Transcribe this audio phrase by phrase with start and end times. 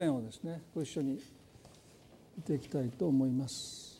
[0.00, 1.20] をですねご一緒に
[2.36, 3.93] 見ていきたいと思います。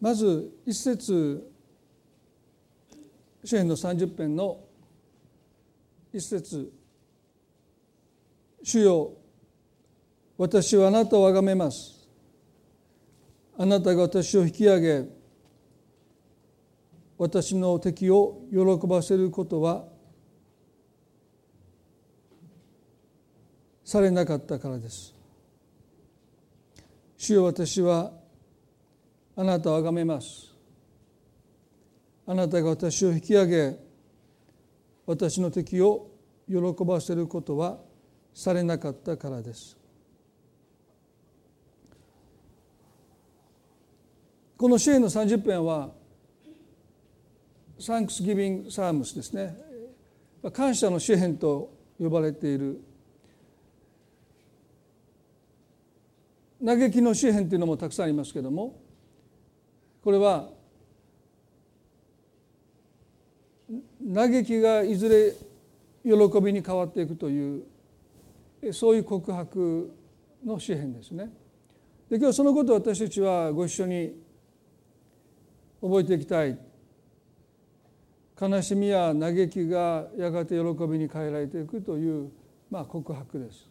[0.00, 1.46] まず一節
[3.44, 4.60] 詩篇の30編の
[6.12, 6.72] 一節。
[8.62, 9.12] 主よ
[10.36, 12.08] 私はあなたを崇めます。
[13.56, 15.04] あなたが私を引き上げ
[17.18, 19.84] 私の敵を喜ばせることは
[23.84, 25.14] されなかったからです。
[27.18, 28.19] 主よ私は
[29.36, 30.54] あなたを崇めます。
[32.26, 33.76] あなたが私を引き上げ
[35.06, 36.10] 私の敵を
[36.48, 37.78] 喜ばせることは
[38.32, 39.76] されなかったからです。
[44.56, 45.90] この支援の30編は
[47.78, 49.56] サンクスギビングサームスですね。
[50.52, 52.80] 感謝の詩篇と呼ばれている。
[56.64, 58.79] 嘆きの詩篇というのもたくさんありますけれども
[60.02, 60.48] これは
[64.14, 65.34] 嘆きがいずれ
[66.04, 67.64] 喜びに変わっていくという
[68.72, 69.94] そういう告白
[70.44, 71.30] の詩篇ですね。
[72.08, 74.14] で今日そのことを私たちはご一緒に
[75.80, 76.58] 覚えていきたい
[78.40, 82.30] 悲しみや嘆きがやがて喜びに変えられていくという、
[82.70, 83.68] まあ、告白です。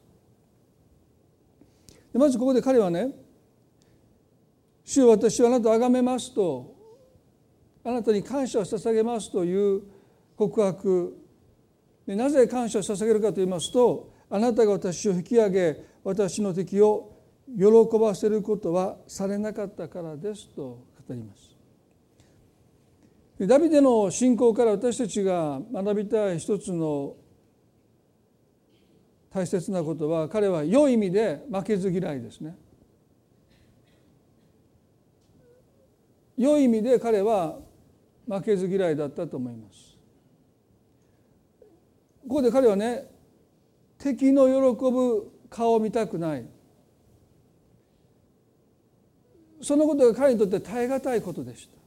[2.13, 3.13] でまずここで彼はね
[4.89, 6.73] 「主よ私はあなたを崇めます」と
[7.85, 9.83] 「あなたに感謝を捧げます」という
[10.35, 11.15] 告白
[12.07, 17.11] でなぜ感謝を捧げるかと言いますとあなたが私を引き上げ私の敵を
[17.55, 20.61] 喜ばせることはされなかったからですと
[21.07, 21.55] 語ります。
[23.45, 27.15] ダビデの信仰から私たちが学びたい一つの
[29.29, 32.57] 大切なことは彼は良い意味で負けず嫌いですね。
[36.39, 37.59] 良い意味で彼は
[38.27, 39.89] 負けず嫌いだったと思います。
[42.27, 43.07] ここで彼はね
[43.97, 46.45] 敵の喜ぶ顔を見たくない
[49.61, 51.77] そのことが彼にとって耐え難いことでした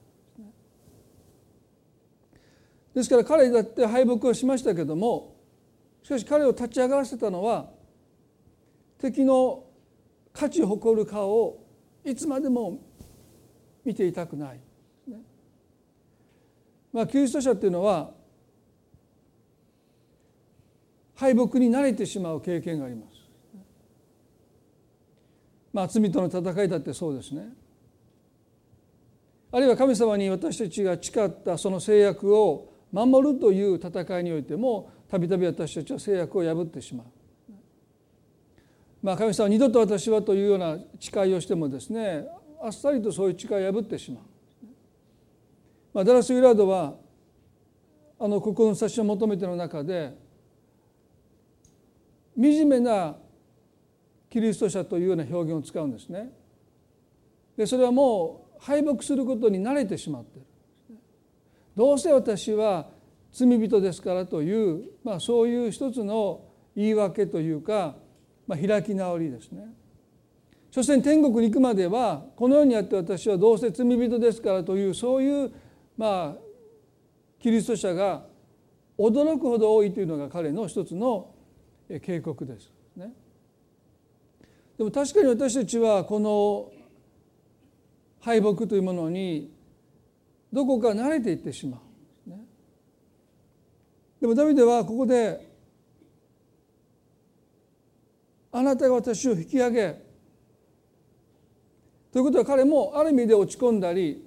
[2.95, 5.37] ですから彼だって敗北をしましたけども
[6.03, 7.71] しかし彼を立ち上がらせたのは
[8.99, 9.65] 敵の
[10.33, 11.65] 価値誇る顔を
[12.05, 12.81] いつまでも
[13.85, 14.61] 見ていたくない、
[16.93, 18.11] まあ、キリスト者っていうのは
[21.15, 23.13] 敗北に慣れてしまう経験があります。
[25.73, 27.49] まあ罪との戦いだってそうですね。
[29.53, 37.07] あるいは神様に私たちが誓ったその制約を守るという戦いにおいてもたびたび私たちは制約を破ってしまう。
[39.03, 42.27] まあ神様二度と私はというような誓いをしてもですね
[42.63, 44.23] あっさりとそういう誓いを破ってしまう。
[45.93, 46.95] まあ、ダラス・ウィラードは
[48.19, 50.17] あの心の指しを求めての中で
[52.37, 53.17] 惨めな
[54.31, 56.33] キリスト者というような表現を使うんですね。
[57.57, 60.47] でそれはもう敗北することに慣れてしまっている。
[61.77, 62.89] どうせ私は
[63.33, 66.45] 罪人ですからという、まあ、そういう一つの
[66.77, 67.97] 言い訳というか、
[68.47, 69.67] まあ、開き直りですね。
[70.73, 75.53] そして天国に行くまではこのようにやって私はどうせ罪人ですからというそういう
[75.99, 76.43] まあ
[77.39, 78.25] キリスト者が
[78.99, 81.35] 驚くほど多いというのが彼の一つの
[82.03, 82.73] 警告です。
[82.97, 83.13] ね。
[84.79, 86.73] でも確かに私たちはこの
[88.21, 89.53] 敗北というものに
[90.51, 91.83] どこか慣れていってしま
[92.27, 92.41] う、ね、
[94.23, 95.51] でもダビデはここで
[98.53, 100.12] 「あなたが私を引き上げ」
[102.13, 104.23] ということは彼もある意味で落ち込んだり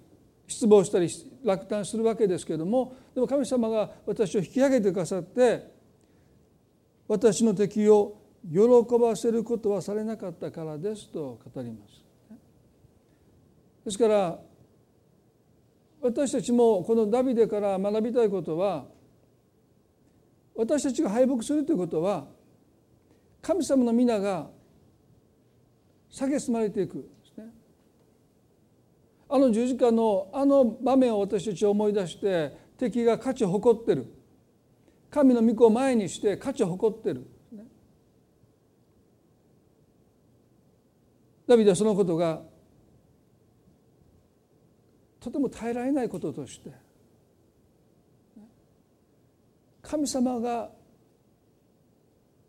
[0.47, 1.09] 失望したり
[1.43, 5.71] 落胆するわけですけれどもでも神様が私を引き上げてくださって
[7.07, 8.17] 私の敵を
[8.51, 8.59] 喜
[8.99, 12.03] ばせることはされなかったからですと語ります。
[13.85, 14.39] ですから
[16.01, 18.85] 私たちもこのダビデから学びたいことは
[20.55, 22.25] 私たちが敗北するということは
[23.41, 24.47] 神様の皆が
[26.11, 27.14] 蔑まれていく。
[29.27, 34.05] あの十字架のあの場面を私たち思い出して敵が価値を誇ってる。
[35.09, 37.25] 神の御子を前にして価値を誇ってる。
[41.47, 42.41] ダビデはそのことが
[45.19, 46.71] とても耐えられないこととして
[49.81, 50.69] 神様が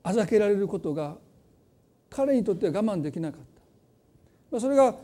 [0.02, 1.16] あざけられることが
[2.08, 3.40] 彼にとっては我慢できなかっ
[4.50, 4.60] た。
[4.60, 4.94] それが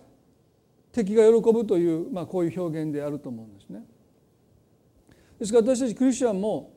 [0.92, 3.82] 敵が喜ぶという、まあ、こういう表現であると思うんですね。
[5.38, 6.72] ですから私たちクリスチャンも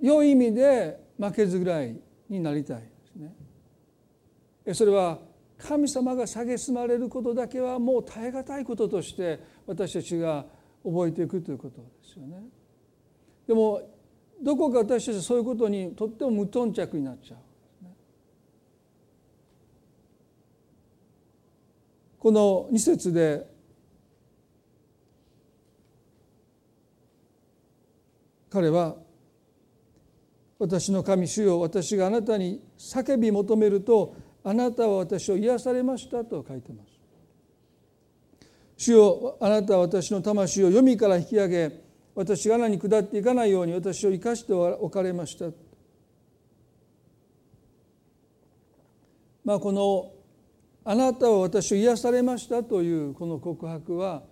[0.00, 4.74] 良い意味で負けず嫌いになりたいですね。
[4.74, 5.18] それは
[5.58, 10.44] 神様が蔑まれることだけはもう耐え難いこととして私たちが
[10.84, 12.42] 覚えていくということですよね。
[13.46, 13.80] でも
[14.42, 17.38] どこか私たちはそういうことにとっても無頓着になっちゃう。
[22.26, 23.46] この2節で
[28.50, 28.96] 彼は
[30.58, 36.98] 「私の神主よ私があなたに叫び求めるとあなたは私を癒されました」と書いてます。
[38.76, 41.80] 主よあなたは私の魂を読みから引き上げ
[42.16, 45.52] 私が穴に下っていかないように私を生かしておかれました。
[49.44, 50.15] まあこの
[50.88, 54.22] あなたは私を癒されましたというこの告白は、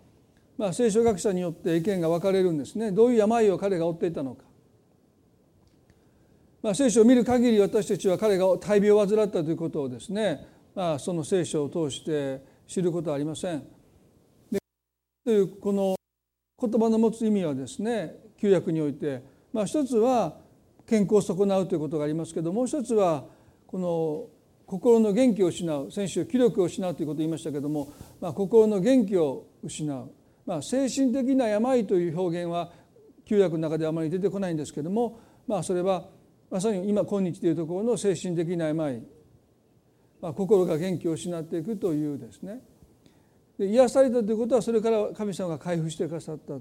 [0.56, 4.44] まあ、聖書学者によって意見が分かれるんですねどういう病を彼が負っていたのか、
[6.62, 10.46] まあ、聖書を見る限り私たちは彼が大病を患ったということをですね、
[10.76, 13.64] まあ、その聖書を通して知ることはありません。
[14.52, 14.60] で
[15.24, 15.96] というこの
[16.60, 20.36] 言葉の持つ意味はですね旧約において、まあ、一つは
[20.86, 23.24] 健康を損なうということがありますけどもう一つは
[23.66, 24.33] この
[24.66, 25.90] 心の元気を失う。
[25.90, 30.10] 先週気力を失うということを言いましたけども、まあ、心の元気を失う、
[30.46, 32.72] まあ、精神的な病という表現は
[33.24, 36.06] 旧約の中ではあまり出てこないんですけども、まあ、それは
[36.50, 39.02] まさに今今日というところの精神的な病、
[40.20, 42.60] まあ、心が元気を失っていくというですね。
[43.58, 46.54] で癒されたということはそれから神様が回復してくださった。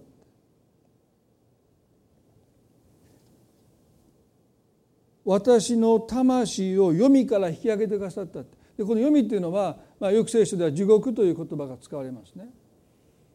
[5.26, 8.44] 私の魂を読みから引き上げてくださった
[8.78, 12.50] でこの読みっていうのは、まあ、よく聖書では地獄という言葉が使われますね。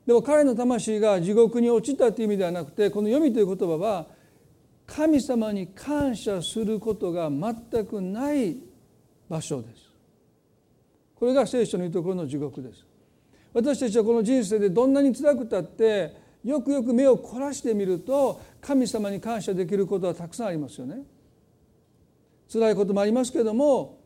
[0.06, 4.06] でも彼の魂が地獄に落ちたという意味ではなくてこの読みという言葉は
[4.87, 8.56] 神様に感謝することが全くない
[9.29, 9.88] 場所です。
[11.14, 12.84] これが聖書の言うところの地獄です。
[13.52, 21.02] 私たちはこの人生でどんなに辛くたってよくよく目を凝らしてみると神様に感謝できることはたくさんありますよね。
[22.50, 23.99] 辛いこともありますけれども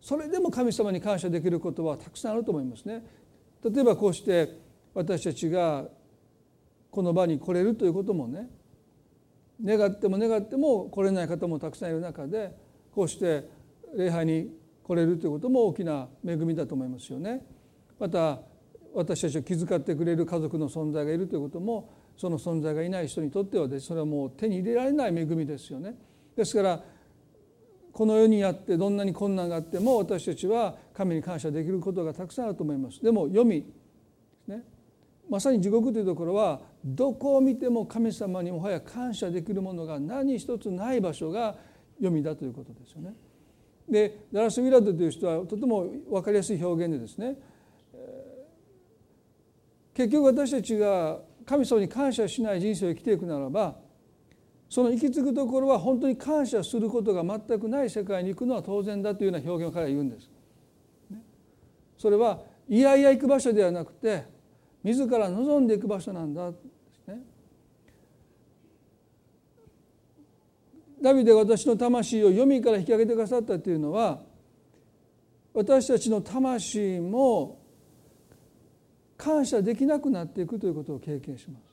[0.00, 3.04] それでも神様に感謝できることはたくさんあると思いますね。
[3.62, 4.56] 例えばこうして
[4.94, 5.84] 私たちが
[6.90, 8.48] この場に来れるということもね
[9.62, 12.56] 願っても願っても来れない方もたくさんいる中で
[12.92, 13.48] こうして
[13.96, 14.50] 礼拝に
[14.82, 17.46] 来れるということも大きな恵みだと思いますよね。
[17.98, 18.40] また
[18.94, 25.94] 私たちを気遣ってくれる家族の存在がいるということもその存在がいない人にとってはそれはもう手に入れられない恵みですよね。
[26.36, 26.82] ですから
[27.92, 33.02] この世にあってどんなに困難があっても私たちは神に感謝できることがたくさんあると思います。
[33.02, 33.66] でも読み
[34.46, 34.62] ね
[35.28, 41.56] まさに地獄というところはどこを見ても神様にもはや感謝できるものが何一つない場所が
[41.98, 43.14] 読みだということですよね。
[43.88, 47.36] でダラス・ウィラドという人はとても分かりやすい表現でですね
[49.92, 53.76] 結局私たちが神様に感謝しない人生を生きていくならば
[54.70, 60.30] その行き着くところは本当に感謝することが全くない世界に行くのは当然だというような表現を彼は言うんです。
[61.98, 64.24] それはいやいや行く場所ではなくて
[64.84, 66.54] 自ら望んでいく場所なんだね。
[71.02, 74.22] ダビデが私の魂を読みから引き上げてくださったというのは
[75.52, 77.58] 私たちの魂も
[79.16, 81.70] 感謝できなくなっていくということを経験します。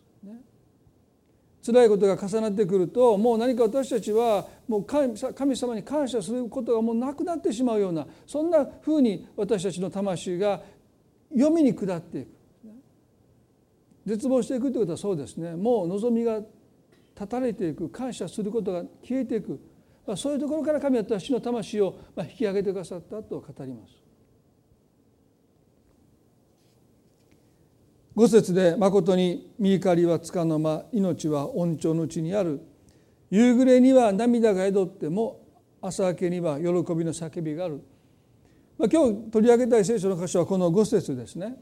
[1.68, 5.18] 辛いことが重なってくるともう何か私たちはもう神
[5.58, 10.62] 様に感謝することがもうなくなってしまうようなそんなふうに私たちの魂が
[11.32, 12.38] 読みに下っていく。
[14.06, 15.58] 絶望していくということはそうですね。
[15.58, 16.40] もう望みが
[17.14, 17.90] 断たれていく。
[17.90, 19.60] 感謝することが消えていく。
[20.16, 24.07] そういうところから神は私の魂を引き上げてくださったと語ります。
[28.18, 32.62] 五節で誠に見怒りはつかの間命は恩寵のうちにある
[33.30, 35.46] 夕暮れには涙が宿っても
[35.84, 37.84] 朝明けには喜びの叫びがある
[38.80, 41.58] まあ、今日取り上げたい聖書の箇所はこの5節ですね。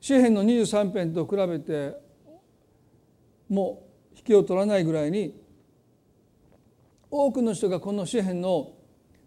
[0.00, 1.94] 詩篇の23編と比べて
[3.48, 5.34] もう引きを取らないぐらいに
[7.10, 8.72] 多くの人がこの詩篇の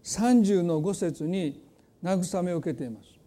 [0.04, 1.64] 30の5節に
[2.04, 3.21] 慰めを受けています。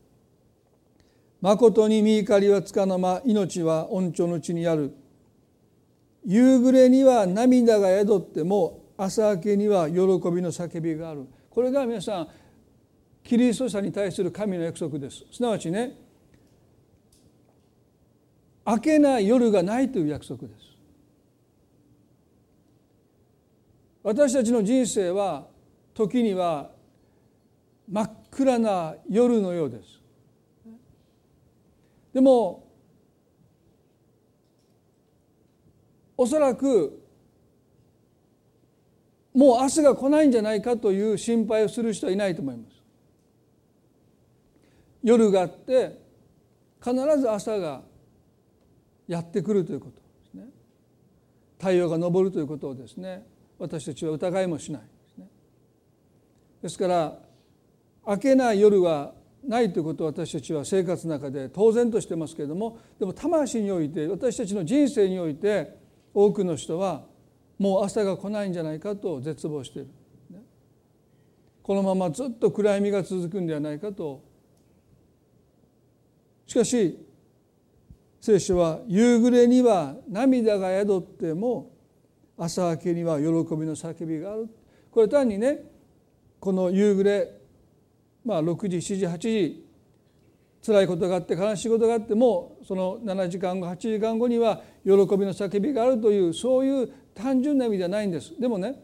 [1.45, 4.97] 誠に身怒りはつかの間命は恩寵の地にある。
[6.25, 10.01] 夕暮れには涙が宿っても朝明けには喜び
[10.41, 11.27] の叫びがある。
[11.51, 12.29] これが皆さん
[13.23, 15.27] キリスト者に対する神の約束です。
[15.31, 15.99] すなわちね
[18.67, 20.55] 明けない夜がないという約束です。
[24.03, 25.47] 私たちの人生は
[25.93, 26.71] 時には
[27.87, 29.94] 真っ暗な夜のようです。
[32.15, 32.65] でも
[36.17, 37.03] おそらく
[39.35, 42.75] もう明日が来ないんじゃないかという心配をする人はいないと思います。
[45.03, 46.01] 夜があって
[46.81, 47.83] 必ず朝が
[49.09, 50.45] やってくるということですね。
[51.59, 53.27] 太陽が昇るということをですね
[53.59, 55.29] 私たちは疑いもしないですね。
[56.63, 57.19] ですから
[58.07, 59.15] 明けない夜は
[59.47, 65.77] ないということを私たちは生活の中で当然としてますけれどもでも魂において私たちの人生において
[66.13, 67.05] 多くの人は
[67.59, 69.89] もう朝が来ないんじゃないかと絶望している。
[71.63, 74.23] このままずっと暗闇が続くんではないかと。
[76.47, 76.99] しかし
[78.21, 81.73] 聖書は夕暮れには涙が宿っても
[82.37, 83.33] 朝明けには喜び
[83.67, 84.49] の叫びがある。
[84.91, 85.61] これ単にね
[86.39, 87.44] この夕暮れ
[88.25, 89.65] まあ6時7時8時
[90.65, 98.33] 辛いことがあって悲しいことがあってもその7時間後8時間後には喜びの叫びがあるというそういう単純な意味ではないんです。
[98.41, 98.83] でもね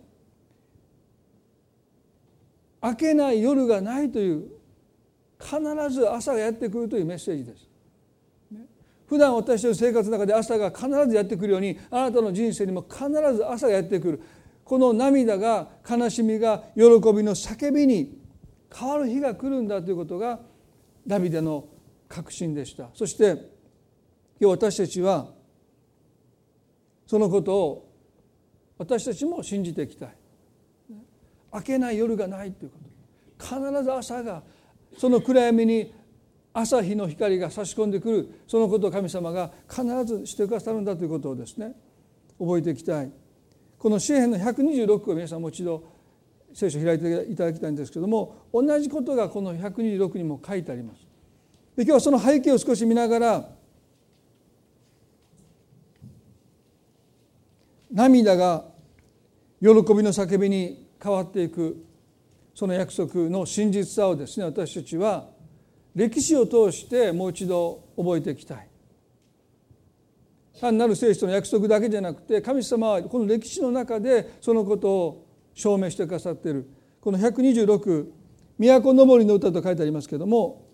[2.82, 4.48] 明けない夜がないという
[5.38, 5.58] 必
[5.90, 7.66] ず朝がやってくるというメッセージです。
[9.06, 14.22] 普段私の生活の中で朝が必ずやってくるようにあなたの人生にも必ず朝がやってくる。
[14.64, 18.19] この涙が悲しみが喜びの叫びに
[18.74, 20.40] 変わる日が来るんだということが
[21.06, 21.66] ダビデの
[22.08, 22.88] 確信でした。
[22.94, 23.32] そして
[24.40, 25.28] 今日私たちは
[27.06, 27.90] そのことを
[28.78, 30.16] 私たちも信じていきたい。
[31.52, 32.78] 明けない夜がないというこ
[33.38, 33.44] と。
[33.44, 34.42] 必ず朝が
[34.96, 35.92] その暗闇に
[36.52, 38.42] 朝日の光が差し込んでくる。
[38.46, 41.74] そのことを神様が必ずしてくださるんだということをですね
[42.38, 43.10] 覚えていきたい。
[43.78, 45.82] この詩篇の126を皆さんもう一度
[46.54, 51.06] 聖書を開いていただきたいんですけども同じことがこの126にも書いてあります。
[51.76, 53.48] で今日はその背景を少し見ながら
[57.92, 58.64] 涙が
[59.60, 61.84] 喜びの叫びに変わっていく
[62.54, 65.28] その約束の真実さをですね私たちは
[65.94, 68.68] 歴史を通してもう一度覚えていきたい
[70.60, 75.29] 単なる聖書の約束だけじゃなくて神様はこの歴史の中でそのことを
[75.60, 76.66] 証明してくださっている。
[77.00, 78.06] この126
[78.58, 80.66] 「都のぼりの歌」と書いてありますけれども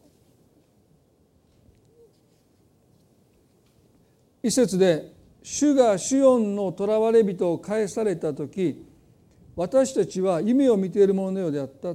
[4.43, 5.12] 一節で
[5.43, 8.85] 「主がシオンの囚われ人を返された時
[9.55, 11.95] 私たちは夢を見ているもののようであった」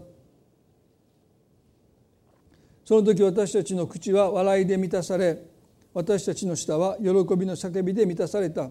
[2.85, 5.43] その時私たちの口は笑いで満たされ
[5.93, 8.69] 私たちの舌は喜びの叫びで満たされた。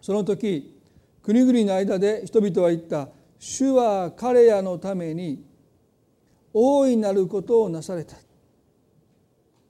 [0.00, 0.76] その時
[1.22, 5.44] 国々の間で人々は言った「主は彼らのために
[6.52, 8.16] 大いなることをなされた」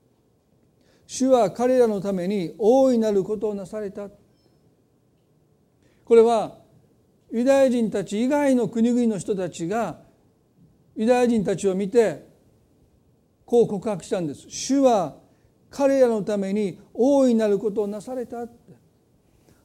[1.05, 4.09] 「主は彼らのために大いなることをなされた」
[6.05, 6.59] これは
[7.31, 9.99] ユダヤ人たち以外の国々の人たちが
[10.95, 12.25] ユダヤ人たちを見て
[13.45, 14.45] こう告白したんです。
[14.49, 15.17] 主は
[15.69, 18.47] 彼らのために大いなることをなされた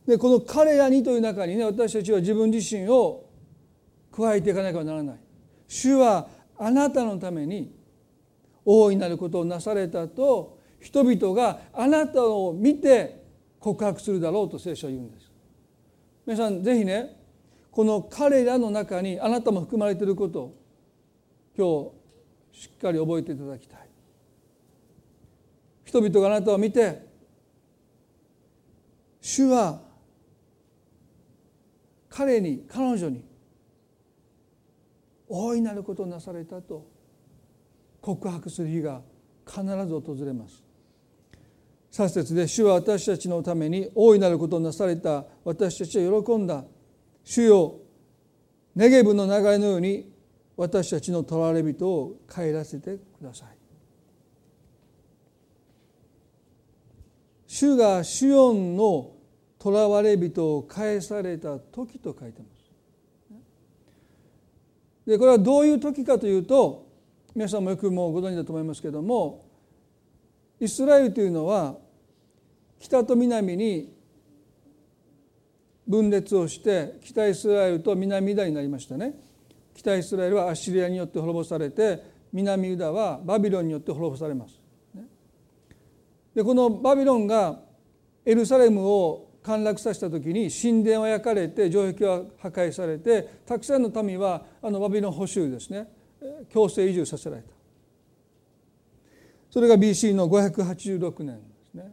[0.07, 3.22] でこの彼らにという中にね私たちは自分自身を
[4.15, 5.17] 加えていかなければならない。
[5.67, 6.29] 主は
[6.59, 7.75] あなたのために
[8.65, 13.23] 大いなることをなされたと人々があなたを見て
[13.59, 15.31] 告白するだろうと聖書は言うんです。
[16.27, 17.17] 皆さんぜひね
[17.71, 20.55] この彼らの中にあなたも含まれていることを
[21.57, 23.89] 今日しっかり覚えていただきたい。
[25.85, 27.07] 人々があなたを見て
[29.21, 29.81] 主は
[32.09, 33.25] 彼に彼女に
[35.35, 36.87] 大いなることをなされたと。
[38.03, 39.01] 告白する日が
[39.47, 40.63] 必ず訪れます。
[41.93, 46.65] 3節で主は私たちのために大いなることをなされた私たちは喜んだ。
[47.25, 47.79] 主よ
[48.75, 50.13] ネゲブの流れのように
[50.57, 53.49] 私たちの取られ人を帰らせてください。
[57.47, 59.13] 主がシオンの
[59.63, 62.52] 囚われ人を返された時と書いてます。
[65.07, 66.87] でこれはどういう時かというと
[67.35, 69.45] 皆さんもよくもうご存知だと思いますけれども
[70.61, 71.77] イスラエルというのは
[72.79, 73.93] 北と南に
[75.87, 79.15] 分裂をして北イスラエルと南ユダになりましたね
[79.75, 84.59] 北イスラエルはアッシリアによって滅ぼされて南ユダはバビロンによって滅ぼされます。
[86.35, 87.61] でこのバビロンが
[88.25, 95.89] エルサレムを陥落させた時に神殿は焼かれて城壁は破壊されてたくさんの民はあのバビロン捕囚ですね
[96.51, 97.49] 強制移住させられた。
[99.51, 101.93] それが BC の586年ですね。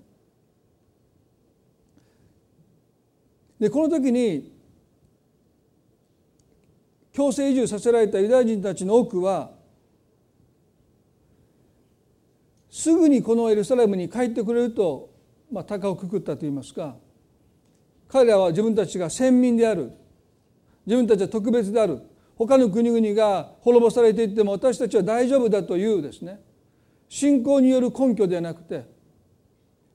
[3.60, 4.54] でこの時に
[7.12, 9.52] 強制移住させられたユダヤ人たちの多くは
[12.70, 15.10] すぐにこのエルサレムに帰ってくれると、
[15.52, 16.96] まあ、高をくくったといいますか
[18.10, 19.92] 彼らは自分たちが先民である。
[20.86, 22.02] 自分たちは特別である。
[22.36, 26.42] 他の国々が滅ぼされていっても私たちは大丈夫だというですね。
[27.10, 28.86] 信仰による根拠ではなくて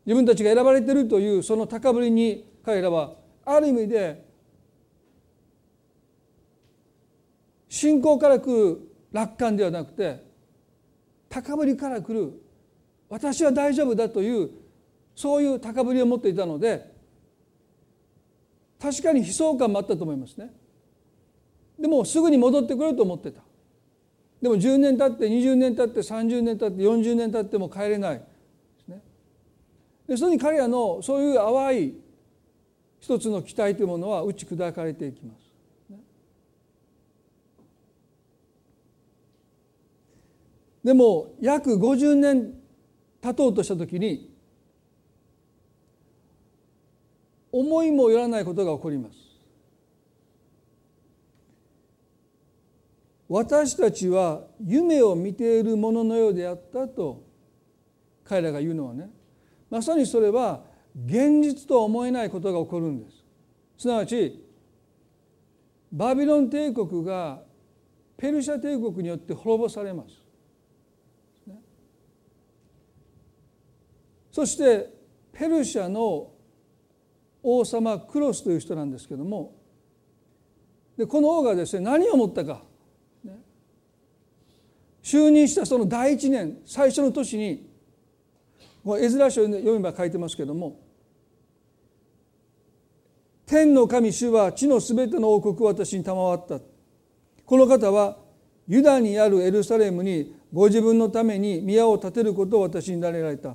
[0.05, 4.25] 自分たちが選ばれているというその高ぶりに彼らはある意味で
[7.69, 8.81] 信仰から来る
[9.13, 10.23] 楽観ではなくて
[11.29, 12.33] 高ぶりから来る
[13.09, 14.51] 私は大丈夫だという
[15.15, 16.93] そういう高ぶりを持っていたので
[18.85, 20.53] 確かに悲壮感もあったと思いますね。
[21.81, 23.41] でもすぐに戻ってくると思ってた。
[24.43, 28.25] でも10年経って20年経って30年経って40年経っても帰れないで
[28.85, 29.03] すね。
[30.07, 31.95] でそのに彼らのそういう淡い
[33.01, 35.99] 一つの期待というものは打ち砕かれていきます。
[40.85, 42.53] でも約50年
[43.23, 44.34] 経とうとした時に
[47.57, 49.15] 思いもよらないことが起こります。
[53.29, 57.23] 私たちは夢を見ているもののようであったと
[58.25, 59.09] 彼らが言うのはね。
[59.71, 60.65] まさにそれは
[61.07, 63.25] 現実とは思えないことが起こるんです。
[63.79, 64.45] すなわち
[65.93, 67.41] バビロン帝国が
[68.17, 70.09] ペルシャ帝国によって滅ぼされます。
[74.33, 74.93] そして
[75.33, 76.34] ペルシャの
[77.45, 79.55] 王様クロスという人なんですけども
[80.97, 82.63] でこの王がですね何を思ったか、
[83.23, 83.39] ね、
[85.03, 87.69] 就任したその第一年最初の年に
[88.87, 90.81] 絵面書を読めば書いてますけども
[93.47, 96.61] 「天の神主は地のすべての王国を私に賜った」
[97.45, 98.17] この方は
[98.67, 103.55] ユダにあるエルサレムにご自分のために宮を建てることを私になれられた。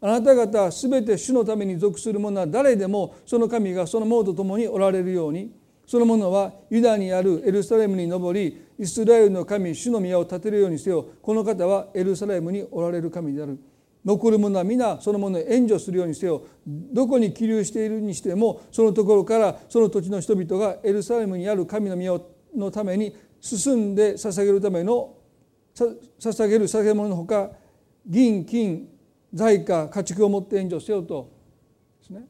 [0.00, 5.52] あなた方すべて主のために属する者は誰でもその神がその者と共におられるように。
[5.88, 11.06] その者はユダにあるエルサレムに登りイスラエルの神主の宮を建てるようにせよ。
[11.22, 13.58] この方はエルサレムにおられる神である。
[14.04, 16.42] 残る者は皆その者を援助するようにせよ。
[16.66, 22.12] どこに起立しているにしてもそのところからその土地の人々がエルサレムにある神の宮
[22.54, 25.14] のために進んで捧げるための
[25.74, 27.50] 捧げる捧げ物のほか
[28.06, 28.88] 銀金
[29.32, 31.30] 財貨家畜を持って援助せよと
[32.00, 32.26] ですね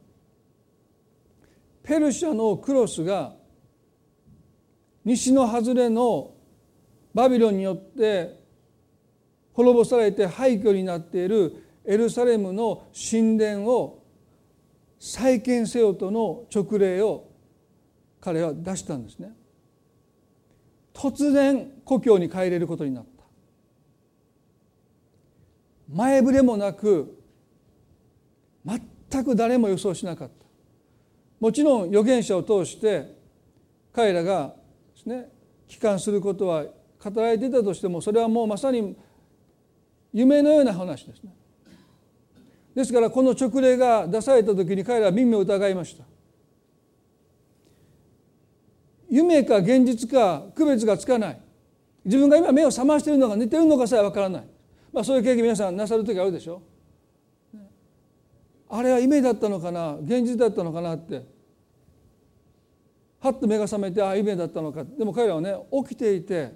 [1.83, 3.35] ペルシャのクロスが
[5.05, 6.35] 西の外れの
[7.15, 8.39] バビロンによって
[9.55, 14.05] 滅ぼされて廃墟になっているエルサレムの神殿を
[15.01, 17.29] 再建せよとの勅令を
[18.21, 19.33] 彼は出したんですね。
[20.93, 23.18] 突然故郷に帰れることになった。
[25.89, 27.19] 前触れもなく
[28.65, 30.35] 全く誰も予想しなかった。
[31.41, 33.17] もちろん預言者を通して
[33.93, 34.55] 彼らが
[34.95, 35.31] ですね
[35.67, 36.65] 帰還することは
[37.03, 38.97] 語られていたとしてもそれはもうまさに
[40.13, 41.33] 夢のような話ですね。
[42.75, 46.05] ですからこの勅令が出された時に彼らは耳を疑いました。
[49.11, 51.41] 夢か現実か区別がつかない。
[52.05, 54.45] 自分が今目を覚ましているのか寝ているのかさえわからない。
[54.99, 56.61] まあ、そういう経験皆さんなさる時あるでしょ？
[58.69, 59.95] あれは夢だったのかな？
[59.95, 61.25] 現実だったのかなって。
[63.21, 64.83] はっと目が覚めてああ夢だったのか。
[64.83, 66.53] でも彼らはね起きていて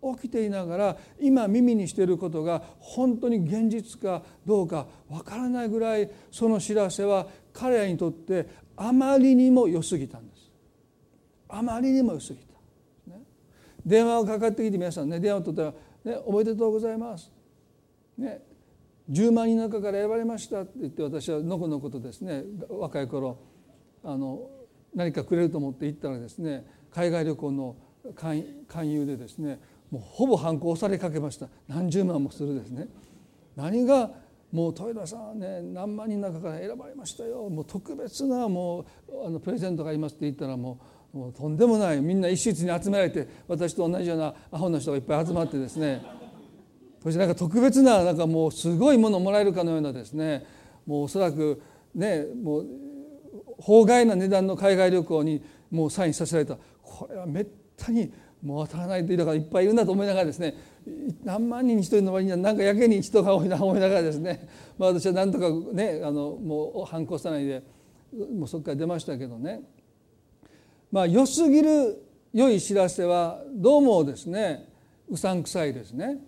[0.00, 10.48] 起きていながら今耳にしていることが本当に現実かどうかわからないぐらいその知らせは彼らにとってあまりにも良すぎたんです。
[11.48, 13.20] あまりにも良すぎた、ね、
[13.84, 17.32] 電話がかかってきて皆さんね電話を取ったら、ね「おめでとうございます」
[18.20, 18.42] ね
[19.10, 23.38] 10万人の中から選ばれましたって言って私はのこのことですね若い頃
[24.04, 24.48] あの
[24.94, 27.76] 何かくれると思って行ったらですね海外旅行の
[28.16, 31.48] 勧誘でですねもうほぼ反抗されかけました。
[31.68, 32.86] 何十万もするですね。
[33.56, 34.10] 何が
[34.52, 37.48] もう豊田さんね何万人の中から選ばれましたよ。
[37.50, 40.78] もう特別なもうあのプレゼントがありますって言ったらも
[41.12, 42.00] うもうとんでもない。
[42.00, 46.19] みんな一室に集められて私と同じようなアホな人がいっぱい集まってですね
[47.02, 50.46] そしてなんか特別ななんかもうすごいものをもらえるかのようなですね
[50.86, 51.62] もうおそらく
[51.94, 52.66] ねもう
[53.58, 60.56] 法外な値段の海外旅行にもうサインさせられたこれはめったにもう当たらないというかいっぱいいるなと思いながらですね
[61.24, 67.62] 何万人に一人の割にはなんかやけに人が多いなと思いながらですね、まあ、私はなんとかねあのもう反抗さないで
[68.34, 69.60] もうそこから出ましたけどね
[70.90, 74.68] まあ良すぎる良い知らせはどうもですね
[75.08, 76.18] うさんくさいですね。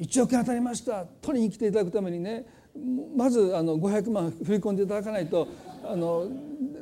[0.00, 2.46] 1億円当たりました取りに来ていただくためにね
[3.16, 5.46] まずあの500万振り込んでいただかないと
[5.84, 6.26] あの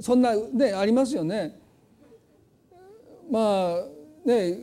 [0.00, 1.58] そんなねありますよね。
[3.30, 3.84] まあ
[4.24, 4.58] ね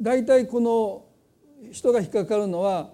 [0.00, 1.04] 大体この
[1.72, 2.90] 人が引っかかるのは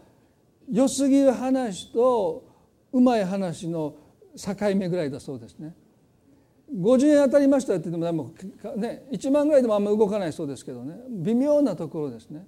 [0.70, 2.44] 良すぎる話と
[2.92, 3.94] うまい話の
[4.36, 5.74] 境目ぐらいだそうですね。
[6.72, 8.32] 50円当たりましたって言っても
[8.76, 12.46] ね1万ぐらいでもあんまり動かないそうですけどね微妙なところですね。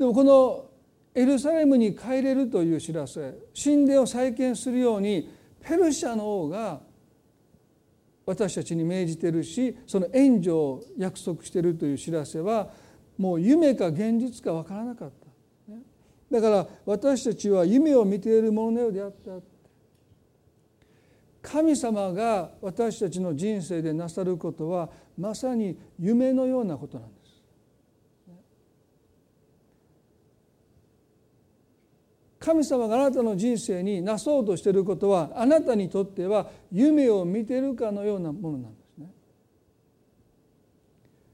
[0.00, 0.64] でもこの
[1.14, 6.80] エルサレムに帰れるという知らせ神殿を再建するようにペルシャの王が
[8.24, 12.70] 私たちに命じてるしその援助を約束してるという知らせは
[13.18, 15.10] もう夢か現実か分からなかっ
[15.68, 15.74] た、
[16.30, 19.32] だから私たちは夢を見ているもののようであった。
[21.42, 27.19] 神様が私たちの人生でなさることはまさに夢のようなことなんです。
[32.40, 39.10] 神様があなたの人生になそうとしていることはあなたにとっては夢を見ているかのようなものなんですね。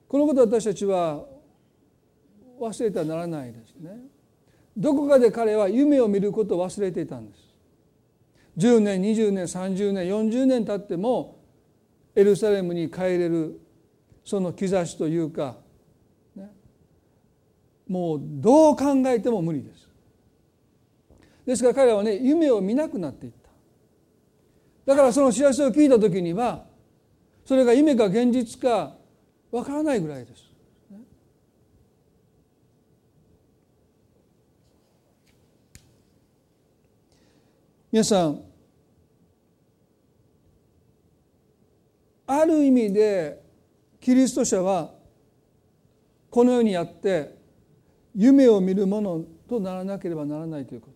[0.09, 1.25] このこと私たちは
[2.61, 4.01] 忘れてはならないですね。
[4.77, 7.41] どこかで彼は夢を見ることを忘れていたんです。
[8.59, 11.39] 10年20年30年40年経っても
[12.17, 13.61] エルサレムに帰れる
[14.25, 15.57] その兆しというか、
[16.35, 16.51] ね、
[17.87, 19.86] もうどう考えても無理です。
[21.47, 26.65] ですから彼らはね夢を見なくなっていっただからその知らせを聞いた時には
[27.45, 28.97] それが夢か現実か
[29.53, 30.45] わからないぐらいです。
[37.93, 38.43] 皆さん
[42.27, 43.43] ある意味で
[44.01, 44.93] キリスト者は
[46.29, 47.37] このようにやって
[48.15, 50.96] 夢を見るものとならなければならないということ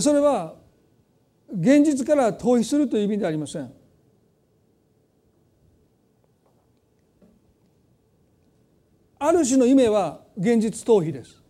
[0.00, 0.54] それは
[1.52, 3.72] 現実から逃避するという意味ではありません。
[9.18, 11.42] ある種の夢は現実逃避です。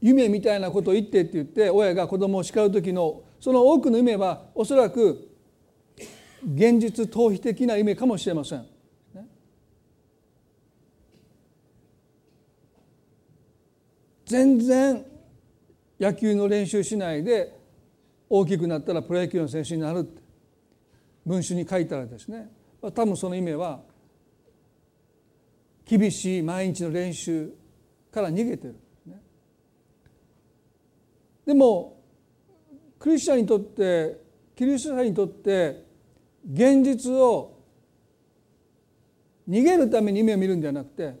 [0.00, 5.30] 夢みたいなことを言ってって言って親が子供を叱る時のその多くの夢はおそらく
[6.44, 8.66] 現実逃避的な夢かもしれません。
[14.26, 15.04] 全然
[15.98, 17.56] 野球の練習しないで
[18.28, 20.24] 大きくなったらプロ野球の選手になるって。
[21.26, 22.50] 文集に書いたらですね。
[22.80, 23.80] 多分その意味は
[25.86, 27.50] 厳しい毎日の練習
[28.10, 28.76] から逃げてる、
[29.06, 29.20] ね、
[31.46, 32.02] でも
[32.98, 34.20] クリスチャンにとって
[34.54, 35.82] キリスト者にとって
[36.50, 37.58] 現実を
[39.48, 41.14] 逃げるために夢を見るんではなくて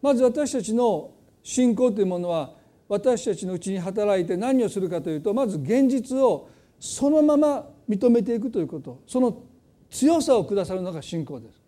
[0.00, 2.54] まず私たちの信仰というものは
[2.92, 9.44] 私たちのうちに働いて何をするかというとまず現実をそのまま認めていくということその
[9.88, 11.62] 強さをくださるのが信仰です。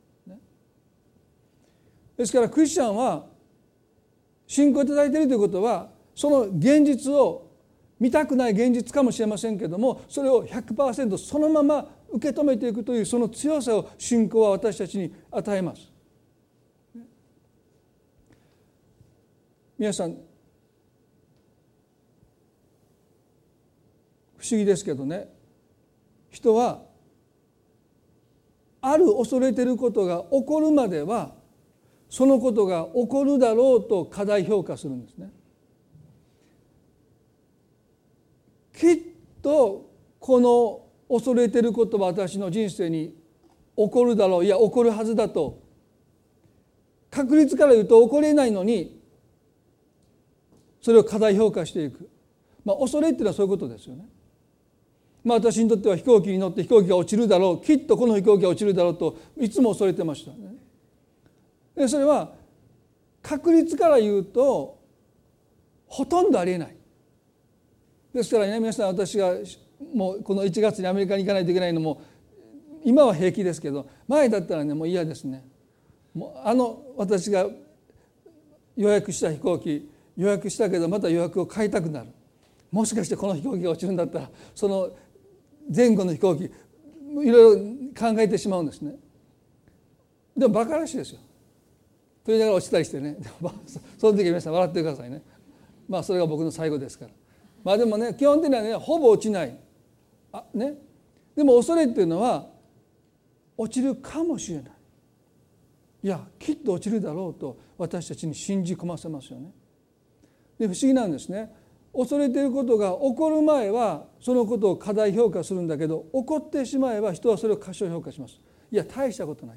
[2.18, 3.24] ですからクリスチャンは
[4.46, 7.50] 信仰いただいているということはその現実を
[7.98, 15.90] 見たくない現実かもしれませんけどもそれを100%そのまま受け止めていくというその強さを信仰は私たちに与えます。
[19.78, 20.33] 皆さん
[24.44, 25.26] 不思議ですけどね
[26.28, 26.82] 人は
[28.82, 31.32] ある恐れてることが起こるまでは
[32.10, 35.30] そのことが起こるだろうと過大評価するんですね。
[38.78, 38.98] きっ
[39.40, 43.16] とこの恐れてることは私の人生に
[43.76, 45.62] 起こるだろういや起こるはずだと
[47.10, 49.00] 確率から言うと起これないのに
[50.82, 52.10] それを過大評価していく、
[52.62, 54.04] まあ、恐れっていうのはそういうことですよね。
[55.24, 60.54] まあ、私にとっては飛行機に乗って飛行機が落ちるだろうきっとこの飛行機が落ちるだろうといつも恐れてましたね。
[61.74, 62.32] でそれは
[63.22, 64.78] 確率から言うと
[65.86, 66.76] ほとんどありえない。
[68.12, 69.34] ですからね皆さん私が
[69.94, 72.02] もうこの1月にアメリカに行かないといけないのも
[72.84, 75.42] 今は平気ですけど前だったらねもう嫌ですね。
[76.14, 77.46] もうあの私が
[78.76, 82.08] 予約した飛行機予約したけどまた予約を変えたくなる
[82.70, 84.90] もしかしてこの飛行機が落ちるんだったらその
[85.74, 86.50] 前後の飛行機い
[87.30, 87.60] ろいろ
[87.98, 88.96] 考えてしまうんですね。
[90.36, 91.18] でもバカらしいですよ。
[92.24, 93.16] と言いながら落ちたりしてね。
[93.98, 95.22] その時皆さん笑ってくださいね。
[95.88, 97.10] まあそれが僕の最後ですから。
[97.62, 99.56] まあでもね基本的にはねほぼ落ちない。
[100.32, 100.78] あね。
[101.36, 102.48] でも恐れっていうのは
[103.56, 104.72] 落ちるかもしれない。
[106.02, 109.52] いやきっと落ちるだろうと私たちに信じ込ませますよね。
[110.58, 111.52] で不思議なんですね。
[111.94, 118.40] 恐れていることが起こる前はそのことを過大評価するんだけど起こってしまえば人はそれを過小評価します。
[118.70, 119.56] いや大したことない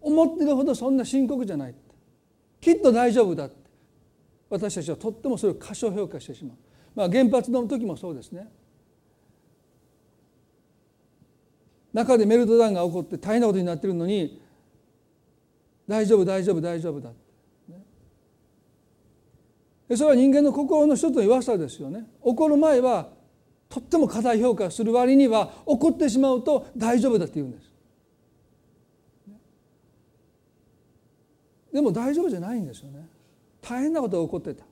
[0.00, 1.74] 思ってるほどそんな深刻じゃない
[2.60, 3.62] きっと大丈夫だって。
[4.52, 6.56] 私たちはとってもそれを過小評価してしまう、
[6.94, 8.46] まあ、原発の時もそうですね。
[11.94, 14.42] 中でメルトダウンが起こって大変なことになってるのに
[15.88, 17.12] 大丈夫大丈夫大丈夫だ
[19.96, 22.06] それは人間の心の一つの弱さですよね。
[22.24, 23.10] 起こる前は
[23.68, 27.72] とっても過大評価する割には起こってしまうと大丈夫だって言うんです。
[31.72, 33.08] でも大丈夫じゃないんですよね。
[33.62, 34.64] 大変なことが起こってた。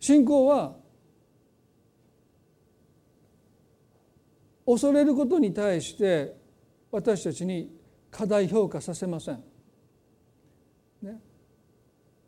[0.00, 0.74] 信仰は
[4.64, 6.34] 恐れることに対して
[6.90, 7.70] 私たちに
[8.10, 9.42] 過大評価させません。
[11.02, 11.20] ね、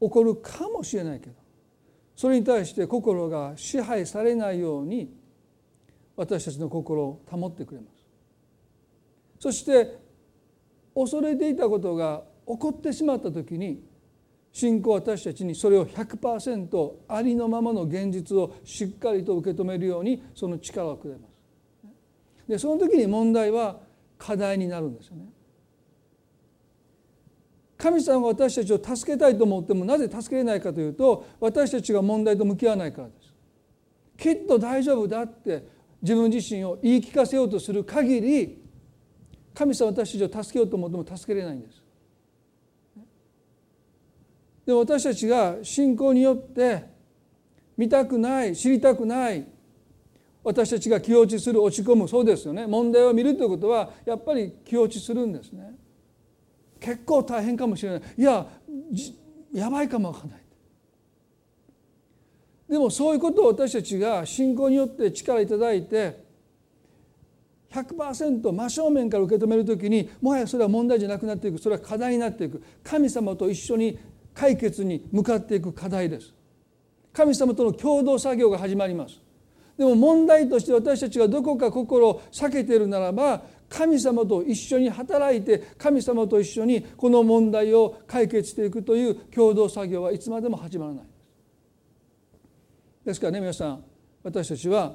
[0.00, 1.34] 起こるかもしれないけど
[2.16, 5.12] それに対して心が支配されないように
[6.16, 8.00] 私たちの心を保ってくれます。
[9.38, 9.98] そして
[10.94, 13.82] 恐れていたことが起こってしまった時に
[14.52, 21.30] 信仰は私たちにそれを100%ありのままの現実をしっかりと受け止めるようにその力をくれます。
[22.48, 23.80] でその時に問題は
[24.18, 25.24] 課題になるんですよね。
[27.80, 33.32] 神様が私たちを助けたいと思ってもなぜ助けれないかというと私たちが問題と向き合わないからです。
[34.18, 35.66] きっと大丈夫だって
[36.02, 38.62] 自分自身を言い聞かせようとする限り
[39.54, 41.82] 神様私たちを助けようと思っても助けれないんです。
[44.66, 46.84] で私たちが信仰によって
[47.78, 49.46] 見たくない知りたくない
[50.44, 55.79] 私たちが気落ちする落ち込むそうですよね問題を見るということはやっぱり気落ちするんですね。
[56.80, 58.02] 結構大変かもしれない。
[58.16, 58.46] いや
[59.52, 60.40] やばいかもわからない。
[62.68, 66.24] でもそういうことを私たちが信仰によって力いただいて
[67.72, 71.58] 100%真正面から受け止める時にもはやそれは問題じゃなくなっていく。
[71.58, 72.62] それは課題になっていく。
[72.82, 73.98] 神様と一緒に
[74.34, 76.32] 解決に向かっていく課題です。
[77.12, 79.20] 神様との共同作業が始まります。
[79.76, 91.04] でも問題として私たちがどこか心を避けているならば神様と一緒に働いて神様と一緒にこの問題を解決していくという共同作業はいつまでも始まらない。
[91.04, 91.10] です
[93.06, 93.84] ですからね皆さん
[94.24, 94.94] 私たちは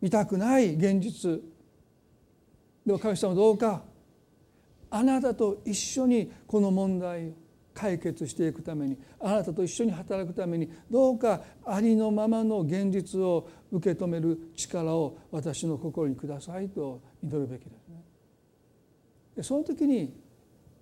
[0.00, 1.40] 見たくない現実
[2.84, 3.82] でも神様どうか
[4.90, 7.32] あなたと一緒にこの問題を
[7.74, 18.04] 解決していくためにあなたと一緒に働くためにどうかありのままの現実を受け止める力を私の心にくださいと祈るべきですね。
[19.36, 20.14] でその時に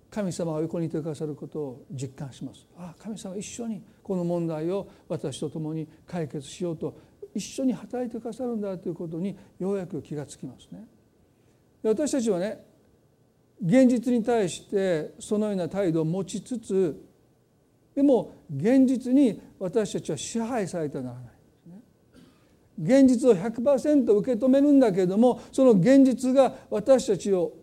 [0.09, 2.67] 神様が横にいてくださることを実感します。
[2.77, 6.97] ああ神様一緒にこの問題を私と共に解決しようと
[7.33, 10.85] 一緒に働いてくださるんだということにようやく気がつきますね。
[11.81, 12.70] で私たちはね
[13.63, 16.99] 現実に対してそのような態度を持ちつつ
[17.95, 21.31] でも現実に私たちは支配されてはならない
[22.81, 27.53] 現実を100%受け止めるんだけれどもその現実が私たちを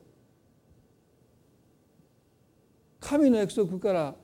[3.00, 4.14] 神の約束から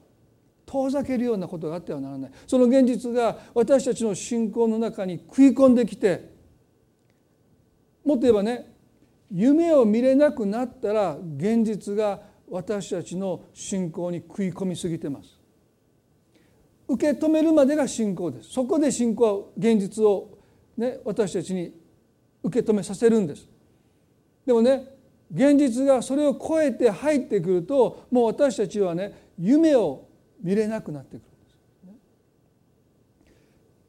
[0.66, 2.30] 遠ざけるようなことがあってはならない。
[2.46, 6.32] その現実が私たちの信仰の中に食い込んできて
[8.04, 8.73] もっと言えばね
[9.36, 15.40] 夢を見れなくなったら現実が私たちの信仰に食い込みすぎてます。
[16.86, 18.50] 受け止めるまでが信仰です。
[18.50, 20.38] そこで信仰は現実を
[20.76, 21.74] ね、私たちに
[22.44, 23.48] 受け止めさせるんです。
[24.46, 24.86] でもね
[25.32, 30.06] 現実がそれを超えて入ってくるともう私たちはね夢を
[30.42, 31.56] 見れなくなってくるんです、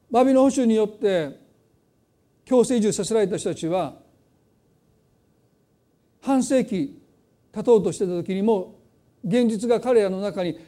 [0.09, 1.39] バビロン州によって
[2.45, 4.04] 強制移住させられた人たちは
[6.25, 6.99] 半世紀
[7.53, 8.79] 経とうとしてた時にも
[9.23, 10.59] 現実が彼らの中に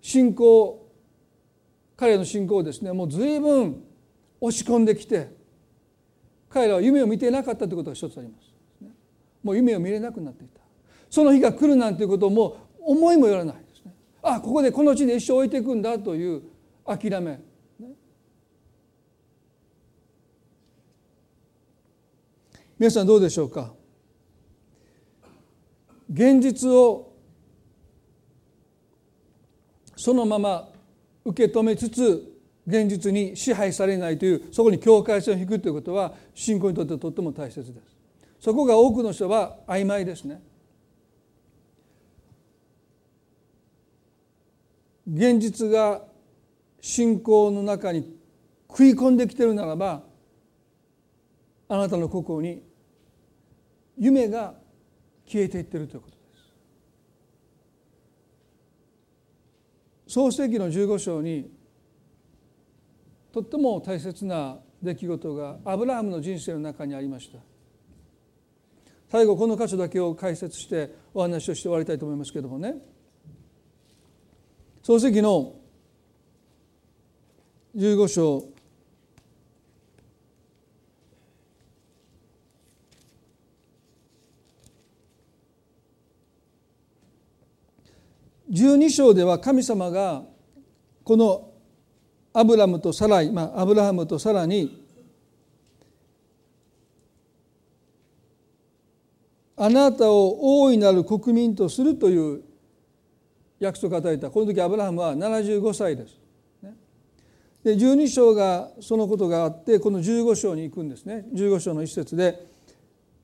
[0.00, 0.88] 信仰
[1.96, 3.82] 彼らの信仰をですねもう随分
[4.40, 5.28] 押し込んできて
[6.48, 8.50] 彼らは夢を見ていなかったということが一つあります。
[9.42, 10.60] もう夢を見れなくなっていた。
[11.08, 13.92] その日が来るなんていうことをもう思いもよらないですね。
[14.22, 16.42] あここでこの地で一生置いていくんだという
[16.86, 17.40] 諦め。
[22.78, 23.79] 皆さんどうでしょうか？
[26.10, 27.12] 現実を
[29.96, 30.68] そのまま
[31.24, 32.30] 受け止めつつ
[32.66, 37.96] 現実に支配されないというそこに境界線を引くということは信仰にとってとっても大切です。
[38.40, 40.42] そこが多くの人は曖昧ですね。
[45.12, 46.02] 現実が
[46.80, 48.16] 信仰の中に
[48.68, 50.02] 食い込んできているならば
[51.68, 52.62] あなたの心に
[53.98, 54.54] 夢が
[55.30, 56.22] 消えていってるということで
[60.08, 60.14] す。
[60.14, 61.48] 創世紀の15章に
[63.32, 67.38] とっても大切な出来事がアブラハムの人生の中にありました。
[69.08, 72.74] 最後この箇所だけを解説してお話をして終わりたいと思いますけれどもね。
[74.82, 75.54] 創世紀の
[77.76, 78.49] 15章
[88.50, 90.24] 12章では神様が
[91.04, 91.50] この
[92.32, 94.84] アブラムとサライ、まあ、アブラハムとサラに
[99.56, 102.42] あなたを大いなる国民とするという
[103.58, 104.30] 約束を与えた。
[104.30, 106.18] この時アブラハムは75歳です。
[107.62, 111.26] で12章がそのことがあってこの15章に行くんですね。
[111.34, 112.46] 15章の一節で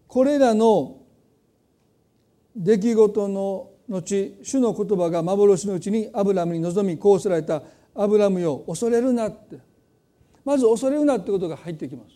[0.07, 0.99] これらの
[2.55, 7.63] 出来事の後主の言葉が幻のうちにアブラムに望みこうせられた。
[7.95, 9.59] アブラムよ恐れるなって。
[10.45, 12.11] まず恐れるなってことが入ってきます。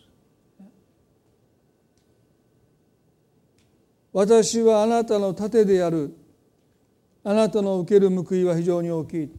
[4.13, 6.15] 私はあなたの盾である。
[7.23, 9.31] あなたの受ける報いは非常に大きい。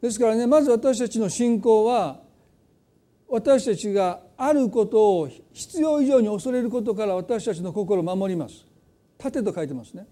[0.00, 2.20] ですからねまず私たちの信仰は
[3.28, 8.65] 私たちがあることを必要以上に恐れることから私たちの心を守ります。
[9.18, 10.06] 盾と書いてますね。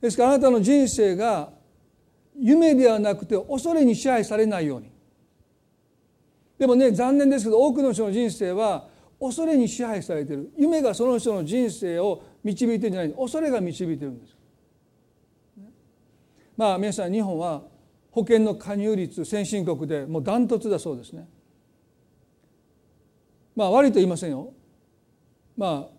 [0.00, 1.52] ですからあなたの人生が
[2.36, 4.90] 夢ではなくて恐れに支配されないように。
[6.58, 8.88] でもね残念ですけど多くの人の人生は
[9.20, 10.52] 恐れに支配されてる。
[10.56, 13.12] 夢がその人の人生を導いてるんじゃない。
[13.12, 14.36] 恐れが導いてるんです。
[16.56, 17.62] まあ皆さん日本は
[18.10, 21.26] 保険の加入率先進国でもうダントツだそうですね。
[23.56, 24.52] まあ悪いと言いませんよ。
[25.56, 25.93] まあ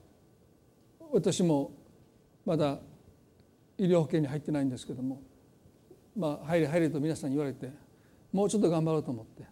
[1.11, 1.71] 私も
[2.45, 2.79] まだ
[3.77, 5.21] 医療保険に入ってないんですけども
[6.15, 7.71] まあ入れ入れと皆さんに言われて
[8.31, 9.43] もうちょっと頑張ろうと思って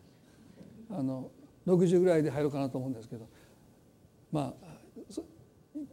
[0.92, 1.30] あの
[1.68, 3.28] 60ぐらいで入ろうかなと思うんですけど
[4.32, 4.74] まあ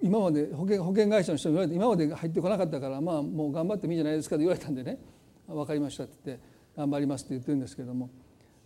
[0.02, 4.98] 今まで保険保険会社の人に言われて今まで入ってこなかったからまあもう頑張ってもいいじゃないですかと言われたんでね
[5.46, 6.44] 分かりましたって言って
[6.76, 8.10] 頑張りますって言ってるんですけども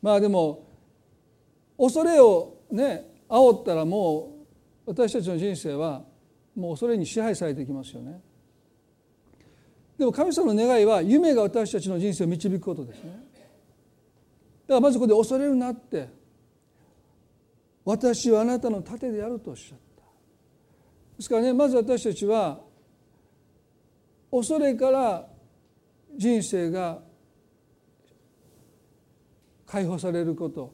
[0.03, 0.67] まあでも
[1.79, 4.45] 恐れをね煽ったらも
[4.87, 6.05] う私たちの人生は
[6.57, 8.21] もう恐れに支配されていきますよね。
[9.99, 13.35] でも神様の願いは夢が私たちの人生を導くことですね。
[14.67, 16.09] だからまずここで恐れるなって
[17.85, 20.03] 私はあなたの盾であるとおっしゃった
[21.17, 22.61] ですからねまず私たちは
[24.31, 25.27] 恐れから
[26.17, 27.01] 人生が
[29.67, 30.73] 解放されること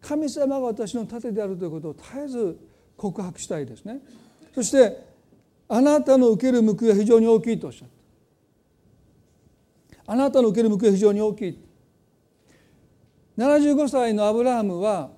[0.00, 2.58] 神様が私の盾であるということを絶えず
[2.96, 4.00] 告白したいですね
[4.54, 5.04] そして
[5.68, 7.88] あなたの受ける報いは非常に大きいとおっしゃっ
[10.04, 10.12] た。
[10.12, 11.58] あなたの受ける報いは非常に大きい。
[13.38, 15.10] 75歳のアブラハムは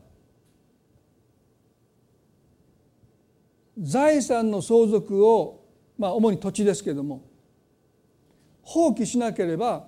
[3.78, 5.64] 財産の相続を
[5.98, 7.24] まあ主に土地ですけれども
[8.62, 9.86] 放棄しなければ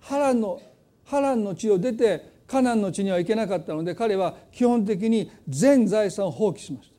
[0.00, 0.60] 波乱の
[1.04, 6.95] 波乱の地を出てカナンの地には行けなかったので彼は基本的に全財産を放棄しました。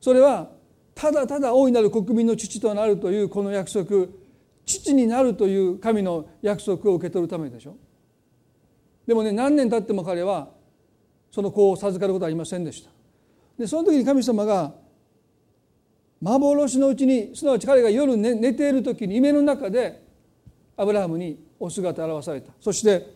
[0.00, 0.50] それは
[0.94, 4.06] ただただ大いなる国民の父となるというこの約束
[4.66, 7.76] 父になるという神の約束を受け取るためでしょ。
[9.06, 10.48] でもね何年経っても彼は
[11.30, 12.90] その子を授かることはありませんでした。
[13.58, 14.74] でその時に神様が
[16.20, 20.02] 幻のうちにすなわち彼が夜寝寝ている時に夢の中で
[20.76, 22.52] アブラハムにお姿を現された。
[22.60, 23.14] そして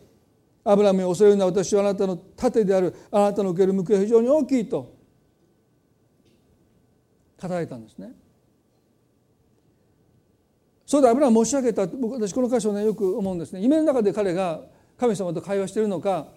[0.63, 4.92] アブラハムに恐れるのは私はあなたの盾であるあなたの受ける報いは非常に大きいと。
[7.47, 8.13] 語られたんですね。
[10.85, 13.61] そうでアブラハム申し上げた僕私この箇所ねよく思うんですね。
[13.61, 14.61] 夢の中で彼が
[14.97, 16.27] 神様と会話しているのか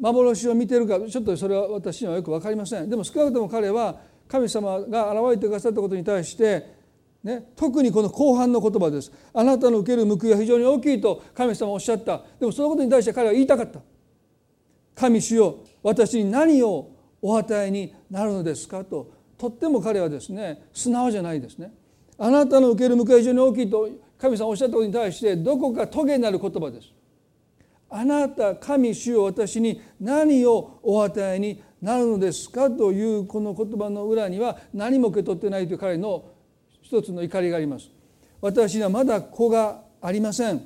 [0.00, 2.90] 幻を見ているかちょっとそれは私にはよく分かりません。
[2.90, 6.74] でも少なくとも彼は神様が現れてくださったことに対して、
[7.22, 9.12] ね、特にこの後半の言葉です。
[9.32, 12.22] あなたの受ける報いは非常に大きいと神様はおっしゃった。
[12.40, 13.80] でもそのことに対して彼は言いたかった。
[14.94, 16.90] 神主よ私に何を
[17.22, 19.15] お与えになるのですかと。
[19.38, 21.72] とっても彼はですね素直じゃないですね。
[22.18, 26.88] あなたの受ける報い非常に大きいと神様おっしゃったことに対してどこか棘になる言葉です。
[27.88, 36.24] あなた神主よ私に何をお与えになるのですかというこの言葉の裏には何も受け取ってないという彼の
[36.82, 37.90] 一つの怒りがあります。
[38.40, 40.62] 私にはまだ子がありません。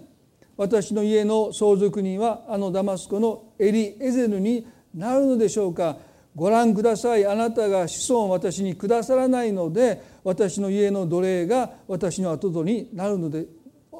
[0.56, 5.96] 私の家の相続人はあのダマスコのエリエゼルになるのでしょうか。
[6.34, 7.26] ご覧ください。
[7.26, 13.46] あなたが子孫を私にくださらないので私の家の奴隷が私の後取りになるので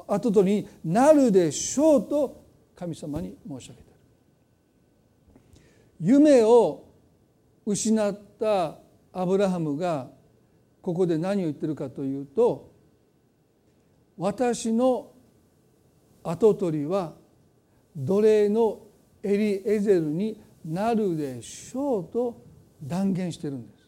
[0.07, 2.41] 後取りになるでしょうと
[2.75, 3.91] 神様に申し上げてる。
[5.99, 6.85] 夢を
[7.65, 8.75] 失った
[9.13, 10.09] アブラハムが
[10.81, 12.71] ここで何を言ってるかというと
[14.17, 15.11] 私の
[16.23, 17.13] 跡取りは
[17.95, 18.79] 奴隷の
[19.23, 22.41] エリエゼルになるでしょうと
[22.81, 23.81] 断言してるんです。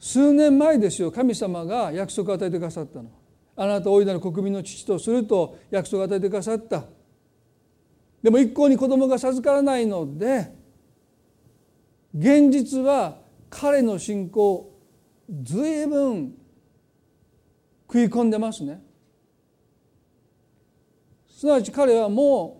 [0.00, 3.10] 数年前ですよ神様が約束を与えてくださったの。
[3.56, 6.84] あなた大いなる国民の父とすると約束を与えてくださった。
[8.22, 10.54] でも一向に子供が授からないので
[12.14, 13.18] 現実は
[13.48, 14.70] 彼の信仰
[15.42, 16.34] 随分
[17.86, 18.82] 食い込んでますね。
[21.28, 22.59] すなわち彼はもう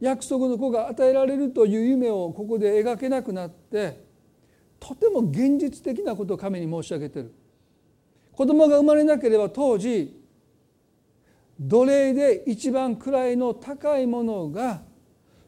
[0.00, 4.04] 約束の子が与えられるという夢をここで描けなくなって
[4.78, 7.32] とても現実的なことを神に申し上げてる
[8.32, 10.14] 子供が生まれなければ当時
[11.58, 14.82] 奴隷で一番位の高いものが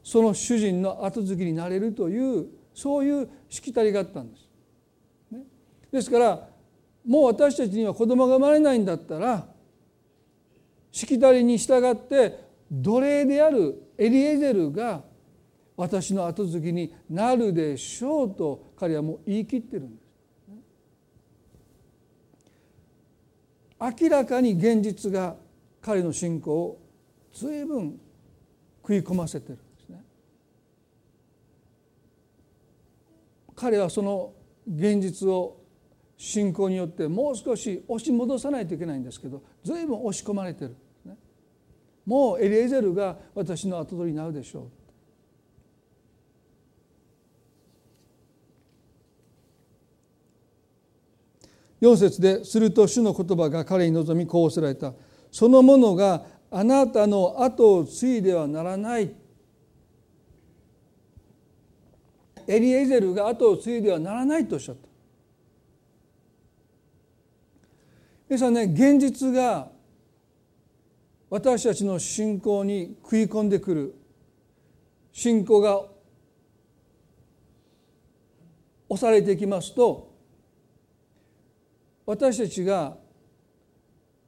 [0.03, 4.49] その主人の後継ぎになれるというそういうしきたりがあったんです。
[5.93, 6.49] ですから
[7.07, 9.47] もう私たちには子供が生まれないんだったら
[10.93, 15.03] しきたりに従って奴隷であるエリエゼルが
[15.77, 20.11] 私の後継ぎになるでしょうと彼はもう言い切ってるんです。
[23.81, 25.37] 明らかに現実が
[25.81, 26.79] 彼の信仰を
[27.33, 27.99] 随分
[28.83, 30.05] 食い込ませてるんですね
[33.57, 34.35] 彼はその
[34.69, 35.57] 現実を
[36.19, 40.77] 信仰によってもう少し押し戻さないといけないんですけど随分押し込まれてる、
[42.11, 44.69] もうエリエゼルが私の後取りになるでしょ
[51.81, 51.85] う。
[51.87, 54.93] 4節ですると主の言葉が彼に望みこうおせられた。
[55.31, 59.15] そのものがあなたの後を継いではならない。
[62.49, 64.89] エリエゼルが後を継いではならないとおっしゃった。
[68.29, 69.71] 皆さんね現実が
[71.31, 73.95] 私たちの信仰に食い込んでくる。
[75.13, 75.85] 信仰が
[78.89, 80.13] 押されていきますと
[82.07, 82.97] 私たちが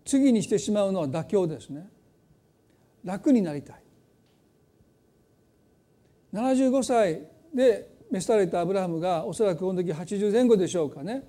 [0.05, 1.89] 次にしてしまうのは妥協ですね。
[3.05, 3.83] 楽になりたい。
[6.33, 11.25] 75歳で召されたアブラハムがおそらくこの時80前後でしょうかね。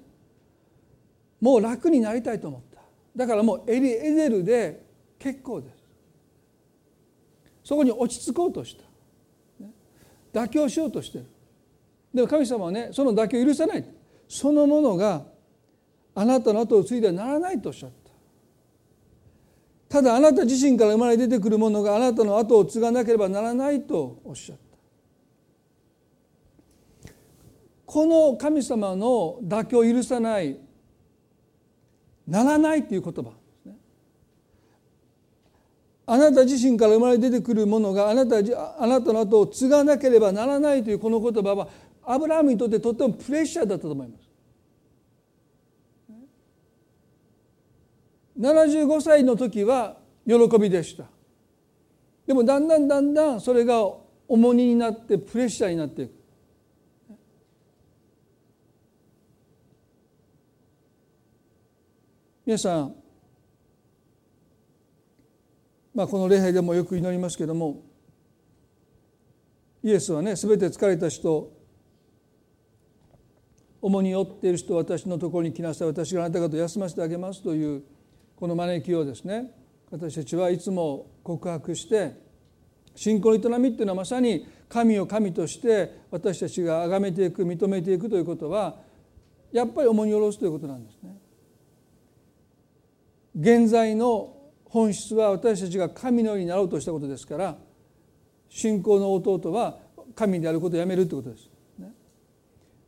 [1.41, 2.81] もう楽になりたいと思った。
[3.15, 4.82] だからもうエリエゼルで
[5.23, 5.73] 結構です。
[7.63, 8.83] そこに落ち着こうとした、
[10.37, 11.25] 妥協しようとしてる。
[12.13, 13.85] でも神様はねその妥協を許さない。
[14.27, 15.23] そのものが
[16.13, 17.91] あなたの後を継いではならないとおっしゃっ
[19.87, 19.87] た。
[19.87, 24.63] ただあなた自身から生まれ出てくるものがあなたの後を継がなければならないとおっしゃった。
[27.85, 30.59] この神様の妥協を許さない
[32.27, 33.31] ならないという言葉。
[36.05, 38.37] あなた自身から生まれ出てくるものがあなた
[38.77, 41.67] あなたの後を継がなければならないというこの言葉は
[42.03, 44.23] アブラハムにとってとってもプレッシャーだったと思います。
[48.39, 49.97] 75歳の時は
[50.27, 51.05] 喜びでした。
[52.25, 53.85] でもだんだんだんだんそれが
[54.27, 56.23] 重荷になってプレッシャーになっていく
[62.45, 62.95] 皆さん、
[65.93, 67.83] まあ、この礼拝でもよく祈りますけども
[69.83, 71.51] イエスはね全て疲れた人
[73.81, 77.83] 重荷負っている人私のところに来なさい私があなた方を休ませてあげますという
[78.37, 79.51] この招きをですね
[79.91, 82.15] 私たちはいつも告白して
[82.95, 88.77] 信仰の営みっていうのはまさに神を神として私たちが崇めていく認めていくということは
[89.51, 91.15] やっぱり重荷を下ろすということなんですね。
[93.35, 94.35] 現在の
[94.73, 97.55] 本質は私たちが神のようになろうとしたことですから
[98.49, 99.77] 信仰の弟は
[100.15, 101.49] 神であることをやめるということです。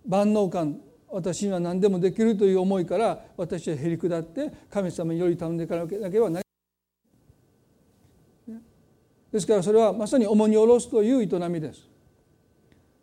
[0.07, 0.79] 万能感
[1.11, 6.45] 私には何でもできるという思いから私はへり下って神様により頼んでいかなければなり
[9.31, 11.87] ですからそれはまさに重荷を下ろすという営みです。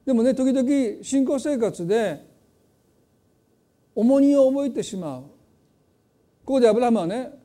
[0.04, 2.26] でもね時々信仰生活で
[3.94, 5.22] 重荷を覚えてしまう
[6.44, 7.41] ここでアブラハムはね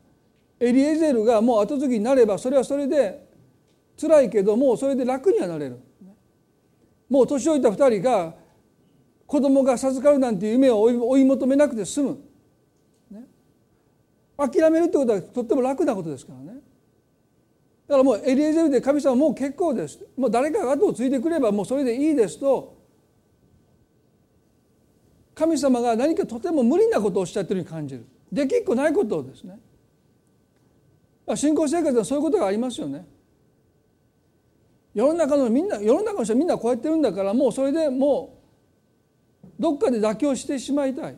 [0.60, 3.28] エリエゼルがもう後継ぎになればそれはそれで
[4.00, 5.80] 辛いけどもうそれで楽にはなれる。
[7.10, 8.36] もう年老いた2人が
[9.26, 12.18] 子供が授かるなんていう夢を追い求めなくて済む、
[14.38, 16.60] 諦めるってことはとっても楽なことですからね。
[17.88, 20.00] だからもうエリエゼルで神様もう結構です。
[20.18, 22.78] もう誰かが後を継いでくればもうそれでいいですと。
[25.34, 28.06] 神様が何かとても無理なことをおっしゃってるように感じる。
[28.32, 29.60] できっこないことをですね。
[31.36, 33.06] 信仰生活ではそういうことがありますよね。
[34.94, 38.40] 世の中のみんな世の中の人はみんなこうやってるんだからもうそれでも
[39.44, 41.18] うどっかで妥協してしまいたい。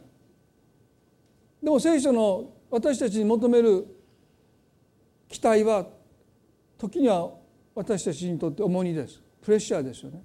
[1.61, 3.85] でも聖書の私たちに求める
[5.27, 5.87] 期待は
[6.77, 7.31] 時には
[7.75, 9.21] 私たちにとって重荷です。
[9.41, 10.23] プレッシャーですよね。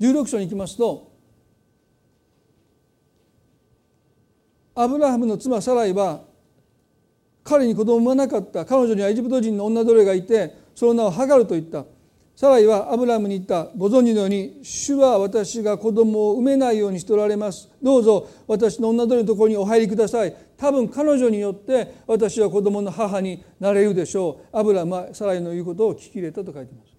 [0.00, 1.12] 16章に行きますと
[4.74, 6.24] アブラハムの妻サライは
[7.44, 8.64] 彼に子供はなかった。
[8.64, 11.84] 彼女にはエジプト人の女奴隷がいてその名をハガルと言った。
[12.34, 13.70] サライはアブラムに言った。
[13.76, 17.70] ご存知のように主は私が子供を産めないようにしておられます。
[17.82, 20.34] どうぞ私の女奴隷のところにお入りください。
[20.56, 24.56] 多分彼女によって私は子供の母になれるでしょう。
[24.56, 26.92] アブラムはサライの言うことを聞き入れたと書いています。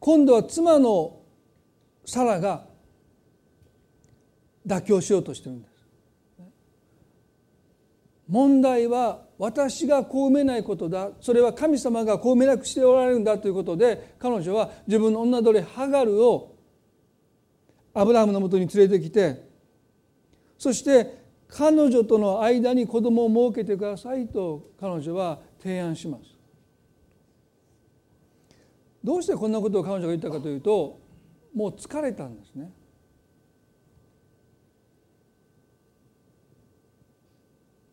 [0.00, 1.19] 今度は妻の
[2.10, 2.64] サラが
[4.66, 5.70] 妥協しようとしてるんです。
[8.26, 11.10] 問題は私がこう埋めないことだ。
[11.20, 16.56] それは神様がこう埋めなくしておられるんだということで彼女は自分の女奴隷ハガルを
[17.94, 19.48] アブラハムのもとに連れてきて
[20.58, 26.24] そして彼女との間に子供を設けてくださいと彼女は提案します。
[29.04, 31.09] どうしてこんなことを彼女が言ったかというと
[31.54, 32.72] もう疲れたんですね。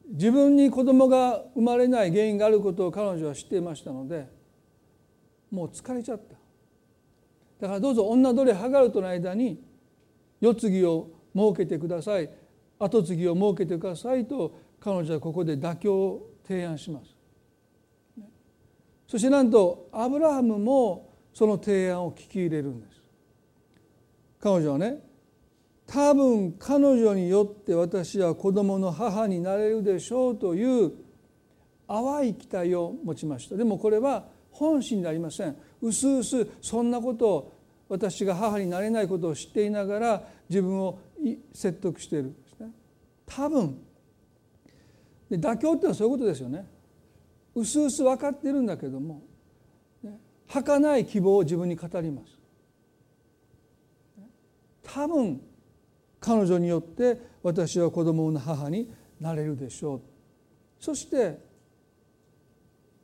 [0.10, 4.28] 自分に子供が生まれない原因があることを彼女は知っていましたので
[5.52, 6.36] もう疲れちゃった。
[7.60, 9.62] だからどうぞ女どれハガルとの間に
[10.40, 12.30] 世継ぎを設けてください。
[12.80, 17.16] 後継ぎを設けてくださいと彼女はここで妥協を提案します。
[19.08, 22.87] そしてなんとアブラハムもその提案を聞き入れるんです。
[24.48, 25.00] 彼女はね
[25.86, 30.92] 多分彼女によって私は子供の母になれるでしょうという
[31.88, 33.56] 淡い期待を持ちました。
[33.56, 35.56] でもこれは本心でありません。
[35.82, 37.54] うすうすそんなことを
[37.90, 41.00] 私が母になれないことを知っていながら自分を
[41.54, 42.72] 説得しているんですね。
[43.26, 43.78] 多分。
[45.30, 46.66] で妥協っていうのはそういうことですよね。
[47.56, 49.22] うすうす分かってるんだけども、
[50.04, 52.37] ね、儚い希望を自分に語ります。
[54.94, 55.42] 多分
[56.20, 60.02] 彼女によって私は子供の母になれるでしょう。
[60.80, 61.38] そして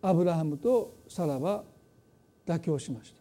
[0.01, 1.63] アブラハムとサラは
[2.45, 3.17] 妥協しました。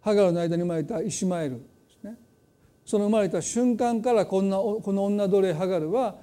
[0.00, 1.60] ハガルの間に生まれたイシマエルで
[2.00, 2.16] すね。
[2.84, 6.16] その生まれた瞬間からこんなこの女奴隷ハガルは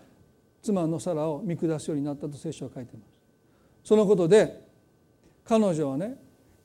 [0.61, 3.11] 妻のサラを見下すようになったと聖書は書いています。
[3.83, 4.63] そのことで
[5.43, 6.15] 彼女はね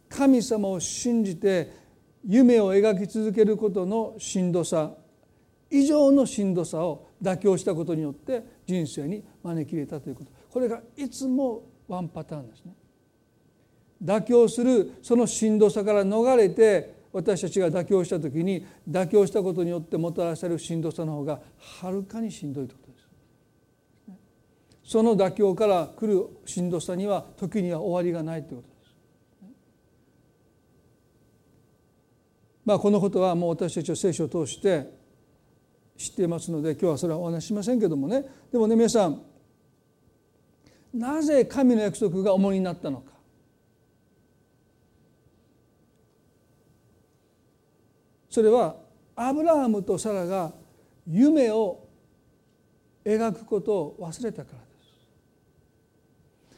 [0.09, 1.88] 神様を信じて
[2.25, 4.93] 夢を描き続けることのしんどさ
[5.71, 12.73] 以上のしんどさを妥協したことによって人生に招き入れたということこれがいつもワンパターンですね。
[14.03, 21.41] 妥協するそのしんどさから逃れて私たちが妥協した時に妥協したことによってもたらされるしんどさの方が
[21.81, 23.09] はるかにしんどいということです。
[24.85, 28.79] その妥協から来るしんどさには時には終わりがないということです。
[32.69, 34.93] まあこのことはもう私たちは聖書を通して
[35.97, 38.23] 知っていますので今日はそれはお話ししませんけどもね。
[38.53, 39.23] でもね皆さん
[40.93, 43.13] なぜ神の約束が重荷になったのか。
[48.29, 48.77] それは
[49.17, 50.53] アブラハムとサラが
[51.07, 51.89] 夢を
[53.03, 54.65] 描くことを忘れたからで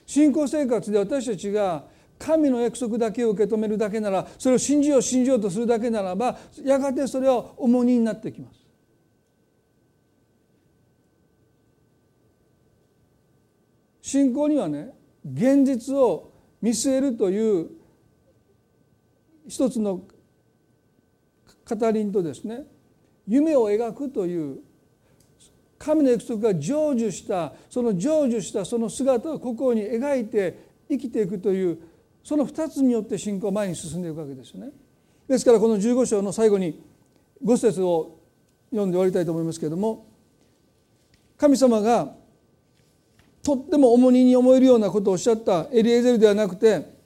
[0.07, 0.13] す。
[0.13, 1.85] 信仰生活で私たちが
[2.21, 8.61] 神の約束だけを受け止めるだけならそれを信じよう信じようとするだけならばやがてそれは重荷になってきます。
[14.03, 14.93] 信仰にはね
[15.25, 17.71] 現実を見据えるという
[19.49, 20.03] 一つの
[21.65, 22.65] 語りとですね
[23.27, 24.59] 夢を描くという
[25.79, 31.79] 神の約束が成就したその成就したその姿を心に描いて生きていくという
[32.23, 34.71] その2つによって信仰前に進んでいくわけですよね。
[35.29, 36.83] ですからこの15章の最後に
[37.45, 38.19] 5節を
[38.71, 40.07] 読んで終わりたいと思いますけれども
[41.37, 42.13] 神様が
[43.43, 46.99] とっても重荷に思えるようなことをおっしゃったエリエゼルではなくて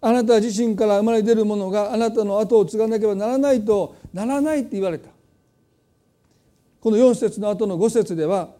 [0.00, 5.10] あなた自身から生まれ出るものがあなたの後を継がなければならないとならないって言われた
[6.80, 8.50] この4節の後の5節では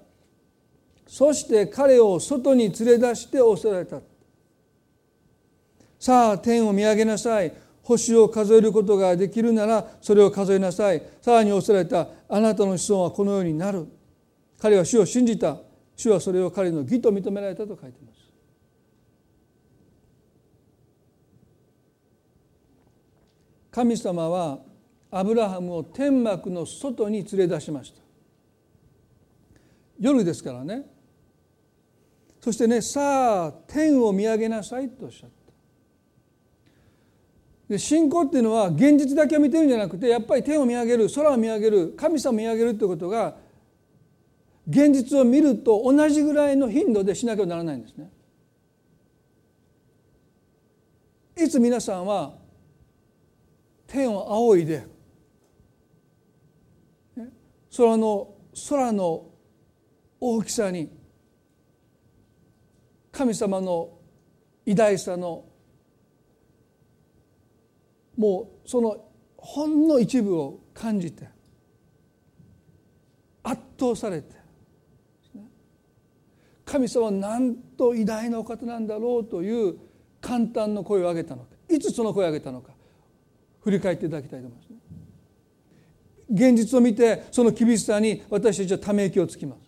[1.07, 4.01] そして彼を外に連れ出して仰せられた
[6.03, 7.53] さあ天を見上げなさい。
[7.85, 11.01] 星を数えることができるならそれを数えなさい。
[11.21, 13.87] さらに仰せられたあなたの子孫はこのようになる。
[14.61, 15.59] 彼は主を信じた。
[15.95, 18.19] 主はそれを彼の義と認められたと書いています。
[23.71, 24.59] 神様は
[25.09, 28.03] アブラハムを天幕の外に連れ出しました。
[30.01, 30.85] 夜ですからね。
[32.41, 35.42] そしてねさあ天を見上げなさいとおっしゃった。
[37.73, 43.35] で信仰っていうのは現実だけを見てるんじゃなくてやっぱり天を見上げる空を見上げる神様を見上げるということが
[44.69, 48.13] 現実を見ると同じぐらいの頻度でしなきゃならないんですね。
[51.35, 52.35] いつ皆さんは
[53.87, 54.87] 天を仰いで
[57.75, 58.35] 空の
[58.69, 59.31] 空の
[60.21, 60.93] 大きさに
[63.11, 63.99] 神様の
[64.67, 65.47] 偉大さの
[68.23, 69.05] もうその
[69.37, 71.27] ほんの一部を感じて
[73.43, 74.37] 圧倒されて
[76.65, 79.77] 神様はなんと偉大なお方なんだろうという
[80.21, 82.71] 簡単な声を上げたのかいつその声を上げたのか
[83.65, 84.77] 振り返っていただきたいと思います、ね、
[86.31, 89.63] 現実を見てその厳しさに私たちはため息をつきます。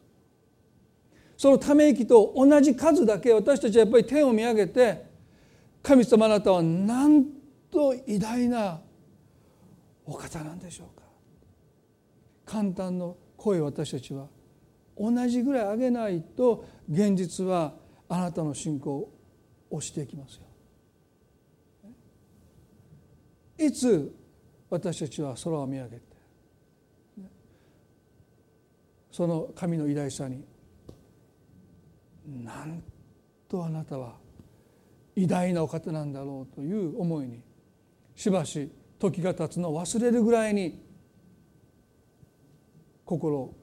[1.36, 5.04] そのため息と同じ数だけ私たちはやっぱり天を見上げて
[5.82, 7.24] 神様あなたはなん
[7.74, 8.80] と偉大な
[10.06, 11.02] お方なんでしょうか。
[12.46, 14.28] 簡単の声を私たちは
[14.96, 17.74] 同じぐらい上げないと現実は
[18.08, 19.12] あなたの信仰を
[19.70, 20.42] 押していきますよ。
[23.58, 24.14] いつ
[24.70, 26.02] 私たちは空を見上げて
[29.10, 30.44] その神の偉大さに
[32.26, 32.82] なん
[33.48, 34.16] とあなたは
[35.16, 37.40] 偉大なお方なんだろうという思いに
[38.14, 40.82] しばし時が経つのを忘れるぐらいに
[43.04, 43.54] 心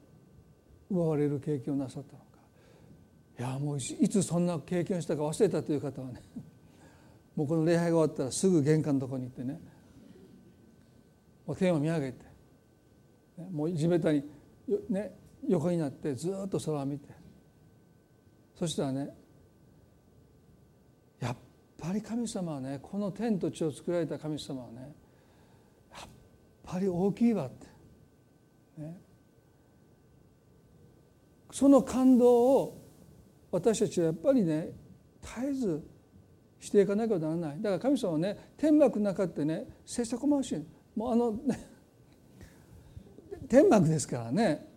[0.90, 2.26] 奪われる経験をなさったのか。
[3.38, 6.22] いやもういつそんな経験したか忘れたという方はね
[7.34, 9.60] もうこの礼拝が終わったらすぐ玄関のとこに行ってね
[11.46, 12.24] もう天を見上げて
[13.50, 14.22] もう地べたに、
[14.90, 15.16] ね、
[15.48, 17.08] 横になってずっと空を見て
[18.54, 19.21] そしたらね
[21.82, 24.94] ぱり神様はねこの天と地を作られた神様はね
[25.90, 26.08] やっ
[26.62, 27.66] ぱり大きいわって、
[28.80, 28.96] ね、
[31.50, 32.78] その感動を
[33.50, 34.68] 私たちはやっぱりね
[35.20, 35.84] 絶えず
[36.60, 37.56] していかなきゃならない。
[37.60, 40.64] だから神様はね天幕の中ってね切磋細しい。
[40.94, 41.34] もうあの、
[43.48, 44.68] 天幕ですからね。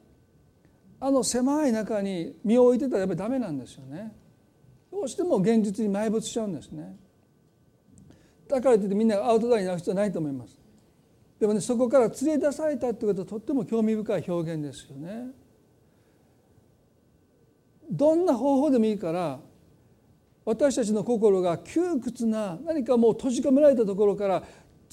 [1.00, 4.12] あの狭い中に身を置いてたらやっぱりダメなんですよね。
[4.96, 6.96] どうしても現実に埋没しちゃうんですね。
[8.48, 10.58] だからといってみんながアウトドアになる必要はないと思います。
[11.38, 15.32] でもねそこから連れ出されたってことはとっても興味深い表現ですよね。
[17.92, 19.42] どんな方法でもいいから
[20.46, 24.44] 私たちの心が窮屈な何かもう閉じ込められたところから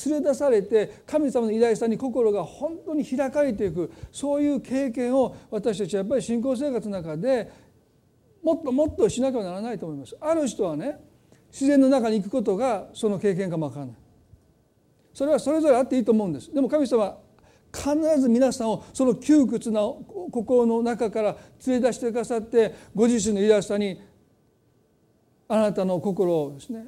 [0.04, 7.50] 連れ出されて神様の偉大さに心が本当に開かれていくそういう経験を私たちはやっぱり信仰生活の中で
[8.42, 10.16] もっともっとしなきゃならないと思います。
[10.20, 10.98] ある人はね
[11.50, 13.96] 自然の中に行くことがその経験かもわからない。
[15.14, 16.52] それはそれぞれあっていいと思うんです。
[16.52, 17.18] でも神様は
[17.72, 21.36] 必ず皆さんをその窮屈な心の中から
[21.66, 24.00] 連れ出してくださってご自身の偉大さに
[25.48, 26.86] あなたの心をですね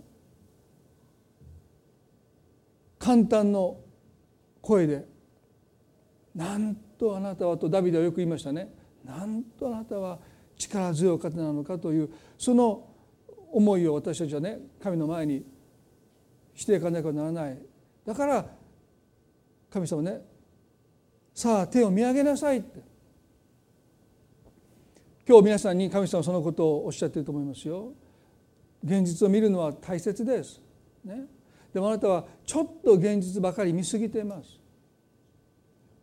[2.99, 3.79] 簡単の
[4.61, 5.07] 声で
[6.35, 8.75] 「なんとあなたは」とダビデはよく言いましたね
[9.05, 10.19] 「なんとあなたは
[10.57, 12.89] 力強い方なのか」というその
[13.53, 15.45] 思いを私たちはね神の前に
[16.55, 17.59] していかなきゃならない。
[18.05, 18.47] だから
[19.71, 20.23] 神様ね
[21.35, 22.95] さあ手を見上げなさいって。
[25.27, 27.93] 今日皆さんに神様そのことをおっしゃっていると思いますよ。
[28.85, 30.61] 現実を見るのは大切です。
[31.03, 31.25] ね、
[31.73, 34.61] でもあなたはちょっと現実ばかり見すぎています。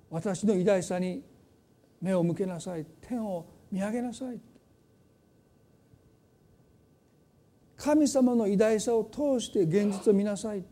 [0.10, 1.24] 私の偉大さに
[2.02, 2.86] 目を向けなさい。
[3.00, 4.40] 天を見上げなさい。
[7.78, 10.64] 神様の偉大さを通して現実を見なさい。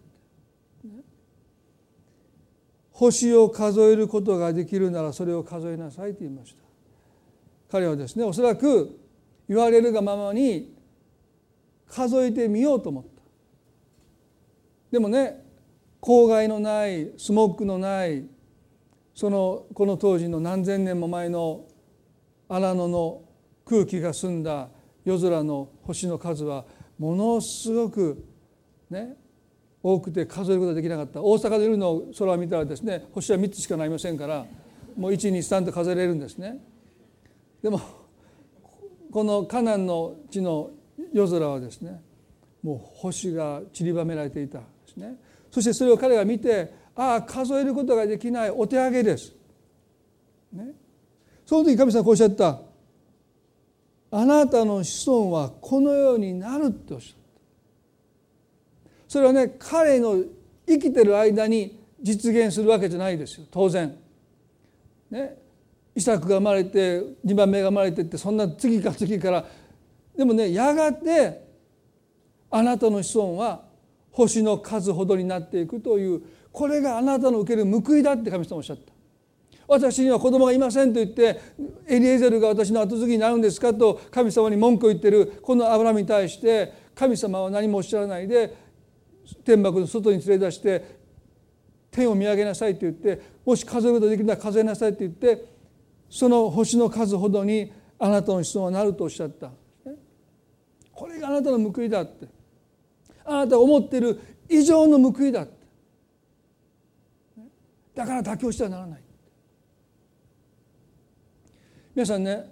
[2.92, 6.62] 星を数えることができるならそれを数えなさいと言いました。
[7.72, 9.00] 彼はですねおそらく
[9.48, 10.76] 言われるがままに
[11.88, 13.10] 数えてみようと思った。
[14.92, 15.42] でもね
[16.02, 18.26] 郊外のないスモックのない
[19.16, 21.66] そのこの当時の何千年も前の
[22.50, 23.22] 荒野の
[23.64, 24.68] 空気が澄んだ
[25.06, 26.66] 夜空の星の数は
[26.98, 28.26] ものすごく
[28.90, 29.16] ね
[29.82, 31.22] 多くて数えることができなかった。
[31.22, 34.46] 大阪で夜の空を見たらですね星は3つしかなりませんから
[34.98, 36.60] もう123と数えれるんですね。
[37.62, 37.80] でも
[39.12, 40.72] このカナンの地の
[41.14, 42.02] 夜空はですね
[42.62, 45.16] もう星が散りばめられていたですね。
[45.52, 49.34] そしてそれを彼が見てああ数えることができないお手上げです、
[50.52, 50.74] ね、
[51.50, 52.60] その時神様こうおっしゃった。
[54.12, 58.92] あなたの子孫はこのようになるっておっしゃった。
[59.08, 60.24] それはね彼の
[60.68, 63.48] 生きてる間に実現するわけじゃないですよ。
[63.50, 63.98] 当然。
[65.10, 65.40] ね。
[65.96, 69.44] イサクが生まれて2番目が生まれてってそんな次か次から。
[70.16, 71.48] でもねやがて
[72.52, 73.64] あなたの子孫は
[74.12, 76.22] 星の数ほどになっていくという
[76.52, 78.99] これがあなたの受ける報いだって神様おっしゃった。
[79.70, 81.40] 私には子供がいませんと言って
[81.88, 88.56] エリエゼルが私の後継ぎになるんですかと神様に文句を言ってるこのアブラムに対して神様は何もおっしゃらないで
[89.46, 91.00] 天幕の外に連れ出して
[91.92, 95.46] 天を見上げなさいと言ってもし数えることができるなら数えなさいと言って
[96.10, 99.52] その星の数ほどにあなたの子孫はなるとおっしゃった。
[100.94, 102.28] これがあなたの報いだって。
[103.26, 105.54] あなたが思っている以上の報いだって。
[107.94, 109.04] だから妥協してはならない。
[112.00, 112.50] 皆さんね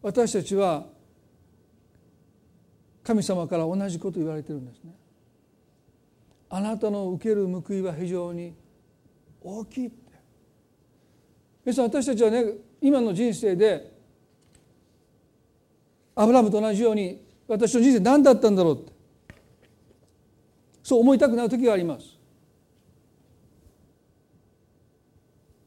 [0.00, 0.86] 私たちは
[3.02, 4.92] 神様から同じこと言われてるんですね。
[6.48, 8.54] あなたの受ける報いは非常に
[9.42, 9.96] 大きいって。
[11.64, 12.44] 皆さん私たちはね
[12.80, 13.92] 今の人生で
[16.14, 18.92] アブラムと同じように私の人生何だったんだろうって。
[20.84, 22.16] そう思いたくなる時があります。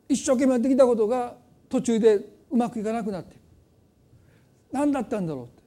[0.07, 1.35] 一生懸命やってきたことが
[1.67, 3.35] 途中でうまくいかなくなって。
[4.71, 5.63] 何だったんだろうって。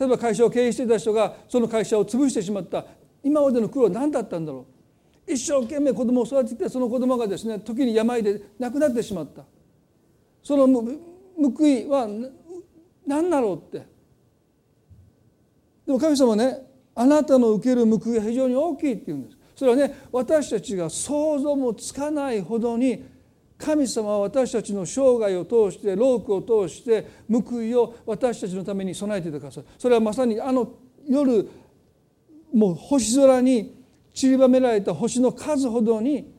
[0.00, 2.84] 例えば会社を経営していた人がその会社を潰してしまった。
[3.22, 4.66] 今までの苦労は何だったんだろ
[5.28, 5.32] う。
[5.32, 9.44] 一生懸命子供を育ててその子供がですね時に病で亡くなってしまった。
[10.42, 12.08] その報いは
[13.06, 13.86] 何だろうって。
[15.86, 19.36] でも神様ねあなたの受ける報いは非常に大きいって言うんです。
[19.54, 23.04] それはね私たちが想像もつかないほどに
[23.62, 30.72] 神様は私たちの生涯を通してロークを通して報いを私たちのために備えていてくださいそれはまさにあの
[31.08, 31.48] 夜
[32.52, 33.80] もう星空に
[34.12, 36.34] 散りばめられた星の数ほどに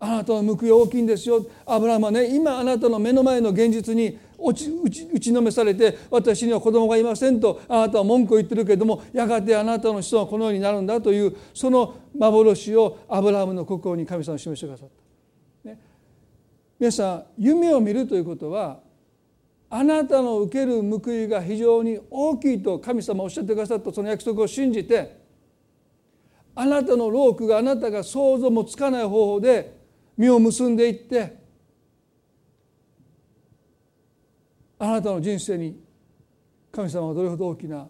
[0.00, 15.03] あなたの報いは大きいんですよアブラハムはね今あなたの目の前の現実に打ち打ちのめされて私には子供がいませんとあなたは文句を言ってるけれどもやがてあなたの子孫はこのようになるんだというその幻をアブラハムの心に神様示してくださった。
[16.84, 18.78] 皆さん夢を見るということは
[19.70, 25.18] あなたの受ける報いが非常に大きいと神様おっしゃってくださったその約束を信じて
[26.54, 29.78] あなたのロークがあなたが想像もつかない方法で
[30.18, 31.38] 実を結んでいって
[34.78, 35.80] あなたの人生に
[36.70, 37.88] 神様はどれほど大きな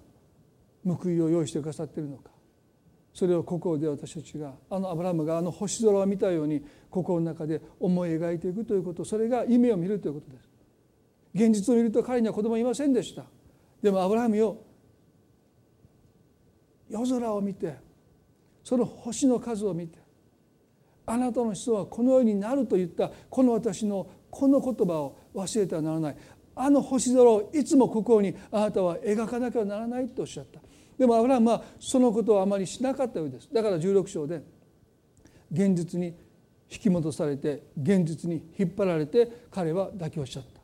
[0.87, 2.34] 報いを用意してくださっているのか。
[3.15, 10.49] それを心で私たちがあのアブラハムがあの星空を見たように心の中で思い描いていくということそれが夢を見るということです。
[11.35, 13.25] 現実を見ると彼には子供いませんでした
[13.83, 14.57] でもアブラハムよ
[16.89, 17.75] 夜空を見て
[18.63, 19.99] その星の数を見て
[21.07, 26.17] あなたの子孫はこのようになると言ったこの私のこの言葉を忘れてはならない。
[26.57, 30.61] あの星空をいつも心にあなたは描かなきゃならないとおっしゃった。
[30.99, 33.49] でもアブラハムはそのことをあまりしなかったようです。
[33.53, 34.43] だから16章で
[35.51, 36.15] 現実に
[36.71, 40.61] 引き戻されて現実に引っ張られて彼は妥協しちゃった。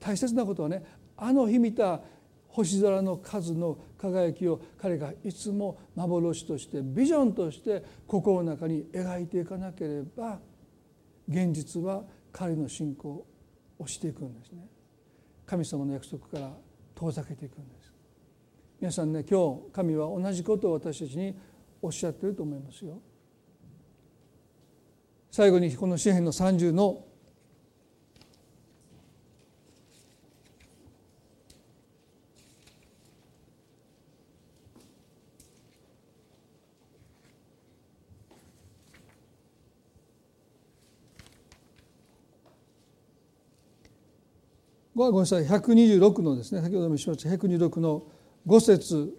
[0.00, 0.84] 大切なことはね
[1.16, 2.00] あの日見た
[2.48, 10.38] 星空の数の輝きを彼がいつも幻としてビジョンとして心の中に描いていかなければ
[11.28, 13.26] 現実は彼の信仰を
[13.78, 14.66] 押していくんですね。
[15.46, 16.50] 神様の約束から
[16.94, 17.81] 遠ざけていくんです。
[18.82, 21.36] 皆さんね今日神は同じことを私たちに
[21.80, 23.00] おっしゃってると思いますよ。
[25.30, 27.04] 最後にこの詩篇の30の
[44.96, 48.02] ごめんなさい126のですね先ほどもしました126の
[48.44, 49.16] 「五節。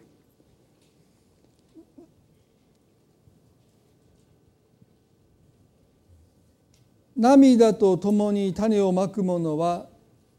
[7.16, 9.88] 涙とともに種をまく者は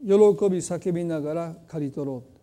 [0.03, 0.17] 喜び
[0.59, 2.35] 叫びながら刈り取ろう。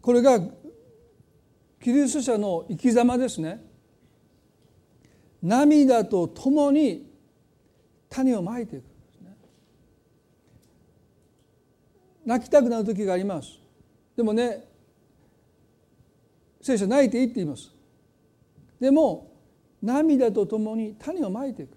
[0.00, 0.40] これが
[1.82, 3.62] キリスト者の生き様ですね。
[5.42, 7.10] 涙とともに
[8.08, 8.89] 種をまいていく。
[12.30, 13.58] 泣きたくなる時があります。
[14.16, 14.64] でもね
[16.62, 17.72] 聖書泣いていいって言います。
[18.78, 19.32] でも
[19.82, 21.76] 涙とともに種をまいていく。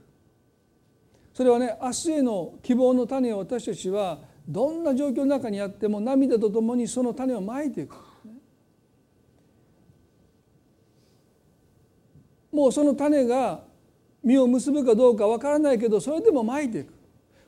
[1.34, 7.96] それはね明日への希望の種を私たちはどんな状況の中にあっても涙とともにその種をまいていく。
[12.52, 13.64] もうその種が
[14.24, 16.94] 実を結ぶかどうかわからないけどそれでもまいていく。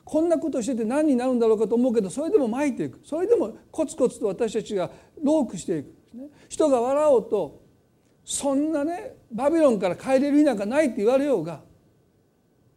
[0.06, 3.00] こんなことしてて何になるんだろうかと思うけどそれでもまいていく。
[3.04, 4.88] それでもコツコツと私たちが
[5.20, 5.92] ロークしていく、
[6.48, 7.62] 人が笑おうと
[8.24, 11.60] そんなねバビロンから帰れる日なんかないって言われようが、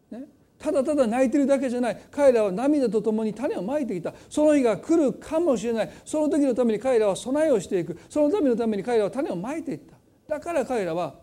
[0.10, 0.24] ね、
[0.58, 2.02] ただただ泣いてるだけじゃない。
[2.10, 4.12] 彼らは涙とともに種をまいてきた。
[4.28, 5.92] その日が来るかもしれない。
[6.04, 7.96] その時のために彼らは備えをしていく。
[8.10, 9.96] そのためのために彼らは種をまいていった。
[10.28, 11.14] だから彼らは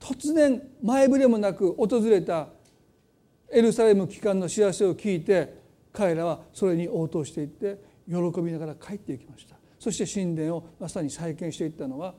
[0.00, 2.48] 突然前触れもなく訪れた
[3.52, 5.58] エルサレム帰還の知らせを聞いて
[5.92, 7.78] 彼らはそれに応答していって
[8.08, 9.56] 喜びながら帰っていきました。
[9.78, 12.14] そして神殿をまさに再建していったのは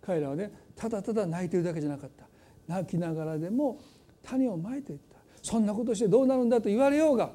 [0.00, 2.26] 彼らはねただただ泣いてるだけじゃなかった。
[2.68, 3.80] 泣きながらでも
[4.22, 5.16] 種をまいていった。
[5.42, 7.30] そんなことしてどうなるんだと言われようが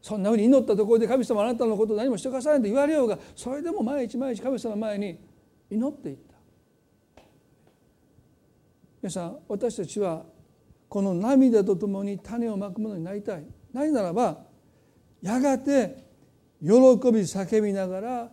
[0.00, 5.18] そんなふうに祈ったところで神様あなたのこと何もしてくださいと言われようがそれでも毎日毎日神様の前に
[5.70, 7.22] 祈っていった。
[9.02, 10.24] 皆さん私たちは
[10.92, 13.46] この涙とともに種をまくものになりたい。
[13.72, 14.44] なぜならば
[15.22, 16.04] やがて
[16.60, 18.30] 喜び叫びながら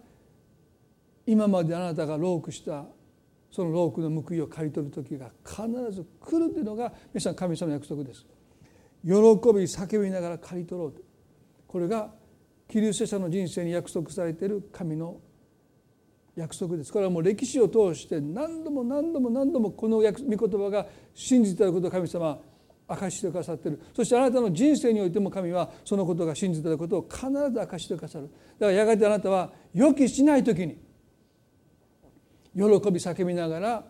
[1.26, 2.84] 今まであなたがロークした
[3.50, 8.26] そのロークの報いを刈り取る時が必ず来るというのが皆さん神様の約束です。
[9.06, 11.02] 喜び叫びながら刈り取ろうと。
[11.66, 12.10] これが
[12.68, 15.22] キリスト者の人生に約束されている神の
[16.36, 16.92] 約束です。
[16.92, 22.49] これはもう歴史を通して何度も何度も何度もこの御言葉が信じていることを神様は
[22.90, 23.80] 明かしてくださっている。
[23.96, 28.26] そしてあなたの人生においても神はそのことが信じていることを必ず明かしてくださる。
[28.26, 28.38] だか
[28.68, 30.78] らやがてあなたは予期しない時に
[32.56, 33.86] 喜び叫びながら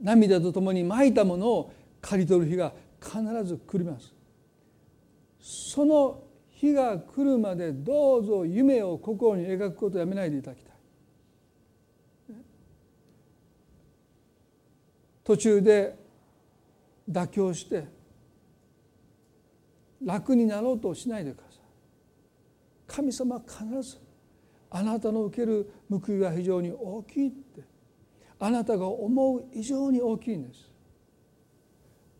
[0.00, 4.14] 涙とともにまいたものを刈り取る日が必ず来ります。
[5.40, 10.74] その日が来るまでどうぞ夢を心に描くことをやめないでいただきたい。
[15.22, 15.99] 途中で
[17.10, 17.84] 妥協して
[20.04, 21.60] 楽になろうとしないでください。
[22.86, 23.98] 神様は必ず
[24.70, 27.62] あなたの受ける報いが非常に大きいって
[28.38, 30.70] あなたが思う以上に大きいんです。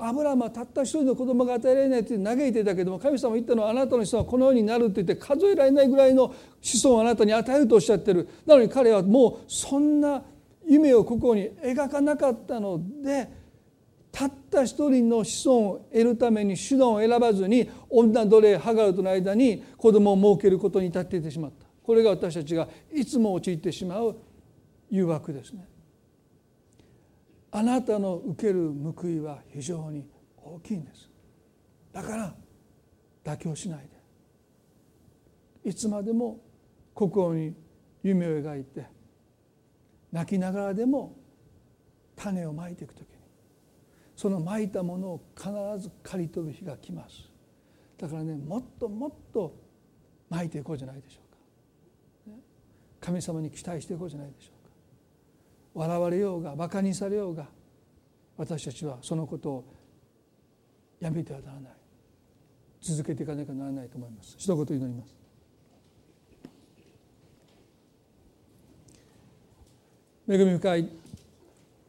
[0.02, 8.26] アブラムはたった一人の子供が与えられないって嘆いてたけども神様言ったのはあなたの子孫はこのようになるって言って数えられないぐらいの子孫をあなたに与えるとおっしゃってる。
[8.46, 10.22] なのに彼はもうそんな
[10.66, 13.39] 夢をここに描かなかったので
[14.12, 21.66] たった一人の子孫を得るために手段を選ばずに女奴隷ハガルとの間に子供を設けることに至っていてしまった。
[21.82, 24.16] これが私たちがいつも陥ってしまう
[24.90, 25.66] 誘惑ですね。
[27.52, 30.06] あなたの受ける報いは非常に
[30.36, 31.10] 大きいんです。
[31.92, 32.34] だから
[33.24, 33.88] 妥協しない
[35.64, 35.70] で。
[35.70, 36.40] いつまでも
[36.94, 37.54] 心に
[38.02, 38.86] 夢を描いて
[40.10, 41.16] 泣きながらでも
[42.16, 43.19] 種をまいていく時。
[44.20, 45.48] そのまいたものを必
[45.78, 47.26] ず刈り取る日が来ます。
[47.96, 49.56] だからねもっともっと
[50.28, 51.20] まいていこうじゃないでしょ
[52.28, 52.36] うか。
[53.00, 54.74] 神様に期待していこうじゃないでしょうか。
[55.72, 57.46] 笑われようがバカにされようが
[58.36, 59.64] 私たちはそのことを
[61.00, 61.72] やめてはならない。
[62.82, 64.34] 続けていかなきゃならないと思います。
[64.36, 65.14] 一言祈ります。
[70.28, 70.90] 恵み深い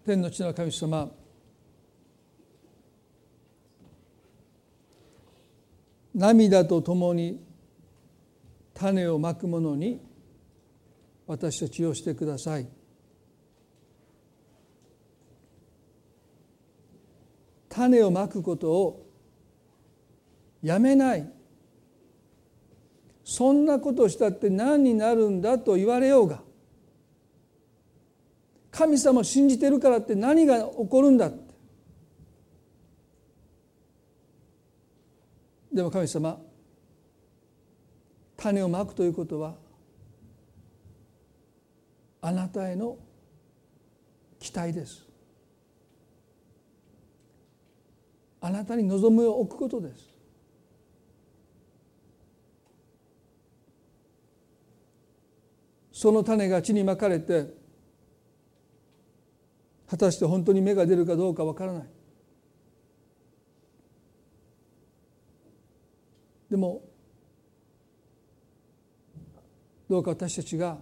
[0.06, 1.12] 天の地の神様
[6.14, 7.42] 涙とともに
[8.74, 10.02] 種をまくものに
[11.28, 12.68] 私たちをしてください。
[17.70, 19.08] 種をまくことを
[20.62, 21.32] やめない。
[23.24, 26.42] そんなことしたって何になるんだと言われようが
[28.72, 31.54] 神様を信じてるからって何が起こるんだって
[35.72, 36.40] でも神様
[38.38, 39.56] 種をまくということは
[42.22, 42.98] あなたへの
[44.40, 45.06] 期待です。
[48.42, 50.12] あなたに望みを置くことです。
[55.92, 57.54] その種が地にまかれて
[59.88, 61.84] 果たして本当に芽が出るかどうかわからない。
[66.52, 66.82] でも
[69.90, 70.78] どうか私たちが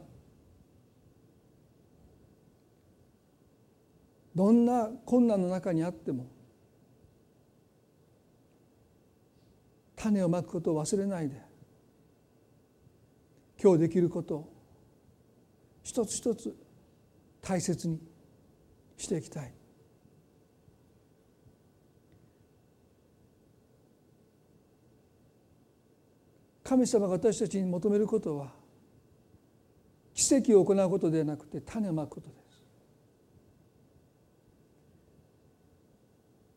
[4.36, 6.26] どんな困難の中にあっても
[9.96, 11.40] 種をまくことを忘れないで
[13.62, 14.54] 今日できることを
[15.84, 16.56] 一つ一つ
[17.44, 18.00] 大切に
[18.98, 19.59] していきたい。
[26.70, 28.52] 神様が私たちに求めることは
[30.14, 32.64] 奇跡を行うことではなくて種をまくことです。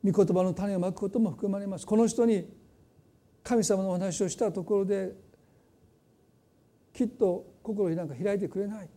[0.05, 1.87] 御言葉の種をまくことも含まれます。
[1.87, 2.47] この人に
[3.43, 5.13] 神様のお話をしたところで
[6.93, 8.91] きっと心になんか開いてくれない。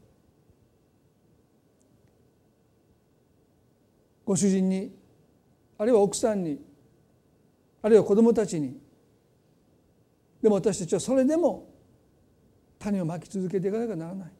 [4.25, 4.93] ご主人に
[5.77, 6.59] あるいは奥さんに
[7.81, 8.83] あるいは子供たちに
[10.45, 11.67] でも私たちはそれでも
[12.77, 14.31] 種をまき続けていかなきゃならない。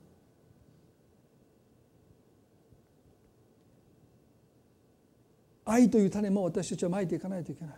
[5.66, 7.76] 愛という種も私たちはまいていかないといけない。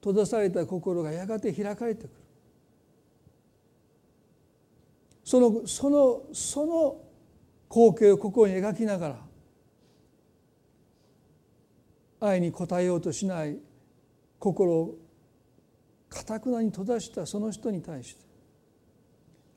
[0.00, 2.10] 閉ざされた心がやがて開かれてくる。
[5.22, 7.00] そのそのその
[7.70, 9.31] 光景を心に描きながら
[12.24, 13.58] 愛に応えようとしない
[14.38, 14.94] 心を
[16.08, 18.22] かたくなに閉ざしたその人に対して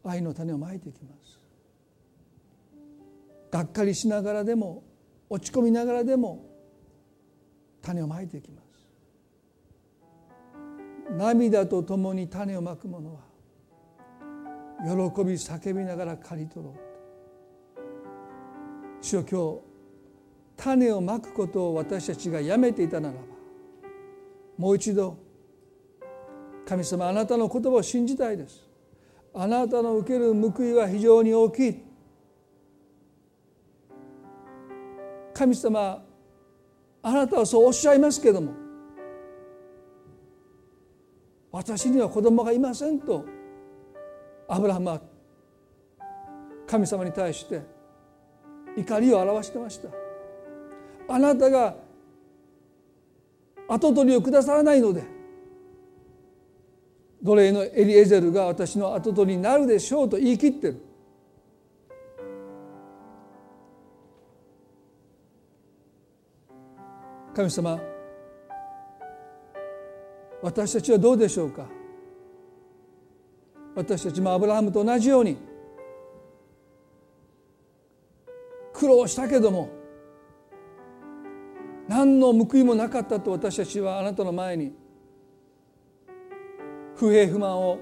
[0.03, 1.39] 愛の種をまいていきます。
[3.51, 4.84] がっかりしながらでも
[5.30, 6.45] 落ち込みながらでも
[7.82, 8.66] 種をまいていきます。
[11.11, 13.20] 涙とともに種をまく者は
[14.84, 16.76] 喜び叫びながら刈り取ろう。
[19.01, 19.64] 主よ今日
[20.58, 23.20] 種をまくことを私たちがやめていたならば
[24.58, 25.18] もう一度
[26.66, 28.68] 神様あなたの言葉を信じたいです。
[29.34, 31.84] あなたの受ける報いは非常に大きい。
[35.34, 36.03] 神様
[37.03, 38.53] あなたはそうおっしゃいますけども
[41.51, 43.26] 私には子供がいませんと
[44.47, 45.01] アブラハムは
[46.66, 47.62] 神様に対して
[48.78, 50.05] 怒りを表してました。
[51.08, 51.76] あなたが
[53.68, 55.03] 跡取りをくださらないので
[57.24, 60.82] 奴隷のエリエゼルが私の跡取りになるでしょうと言い切ってる。
[67.36, 67.80] 神様
[70.41, 71.68] 私たちはどうでしょうか？
[73.76, 75.38] 私たちもアブラハムと同じように
[78.72, 79.70] 苦労したけども
[81.88, 84.74] 何の報いもなかったと私たちはあなたの前に
[86.96, 87.80] 不平不満を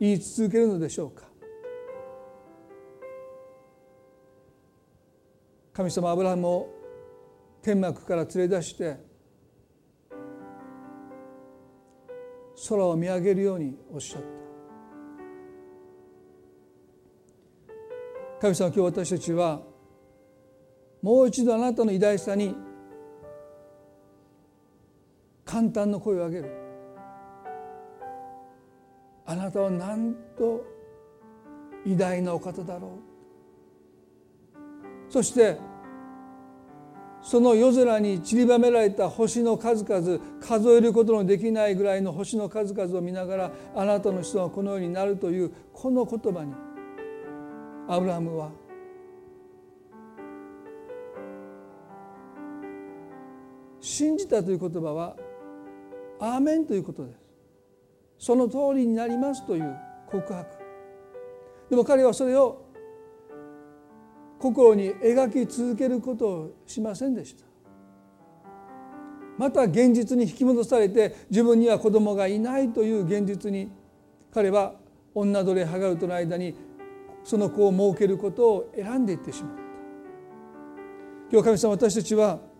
[0.00, 1.24] 言い続けるのでしょうか。
[5.72, 6.68] 神様アブラハムを
[7.62, 8.96] 天幕から連れ出して
[12.68, 14.28] 空を見上げるようにおっしゃった。
[18.40, 19.62] 神様今日私たちは
[21.00, 22.54] もう一度あなたの偉大さに
[25.52, 26.50] 簡単の声を上げる。
[29.26, 30.64] あなたはなんと
[31.84, 32.98] 偉大なお方だろ
[35.08, 35.12] う。
[35.12, 35.58] そして
[37.20, 46.54] その夜空に散りばめられた星の数々数えることのできないぐらいの星の数々を見ながらあなたの人はこのようになるというこの言葉に
[47.88, 48.50] アブラムは
[53.82, 55.14] 信じたという言葉は
[56.22, 58.26] 「アーメン」ということです。
[58.26, 60.56] その通りになりますという告白。
[61.68, 62.62] でも彼はそれを
[64.38, 67.44] 心に描き続けることをしませんでした。
[69.36, 73.72] また現実に引き戻されて自分には子供がいないという現実に
[74.32, 74.74] 彼は
[75.14, 76.54] 女奴隷ハガルとの間に
[77.24, 79.62] その子を設けることを選んでいってしまった。
[81.32, 82.51] 今日神様私たちは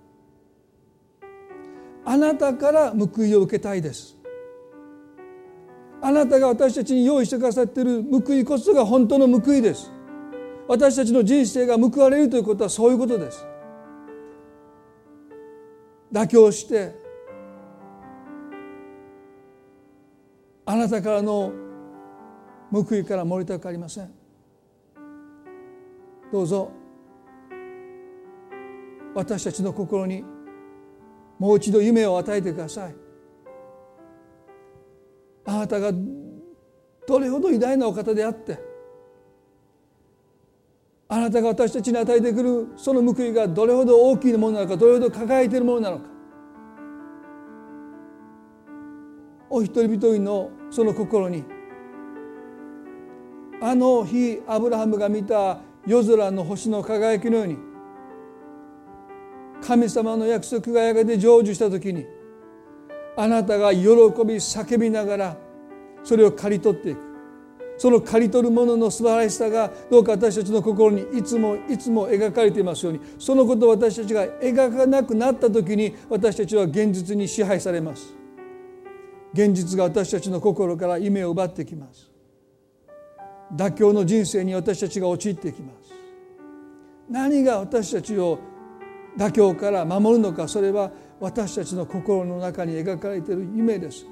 [2.05, 4.17] あなたから報いを受けたいです。
[6.01, 9.91] あなたが私たちに用意してくださっている報いこそが本当の報いです。
[10.67, 13.47] 私たちの人生が報われるということはそういうことです。
[16.13, 16.95] 妥協して
[20.67, 21.53] あなたからの
[22.73, 24.11] 報いから守りたくありません。
[26.33, 26.73] どうぞ
[29.15, 30.25] 私たちの心に
[31.43, 32.95] もう一度夢を与えてください。
[35.45, 35.91] あなたが
[37.09, 38.61] どれほど偉大なお方であって
[41.09, 46.05] あなたが私たちに与えてくるその報いがどれほど大きいものなのかどれほど輝いているものなのか。
[49.51, 51.43] お一人一人のその心に
[53.61, 57.72] あの日アブラハムが見た夜空の星の輝きのように
[59.63, 62.05] 神様の約束がやがて成就した時に
[63.17, 65.37] あなたが喜び叫びながら
[66.03, 67.13] それを刈り取っていく。
[67.79, 78.15] その刈り取るものの素晴らしさがどうか私たちの心にいつもいつも描かれていますようにそのことを私たちが描かなくなった時に私たちは現実に支配されます。
[79.33, 82.11] 現実が私たちの心から夢を奪ってきます。
[83.55, 85.93] 妥協の人生に私たちが陥っていきます。
[87.11, 88.39] 何が私たちを
[89.17, 90.91] 妥協から守るのかそれは
[91.21, 94.07] 私たちの心の中に描かれている夢です。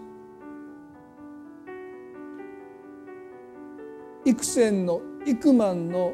[4.25, 6.13] 幾千の幾万の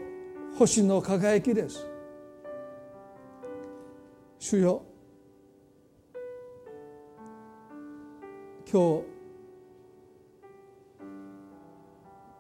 [0.57, 1.87] 星の輝きです。
[4.39, 4.83] 主よ
[8.71, 9.17] 今日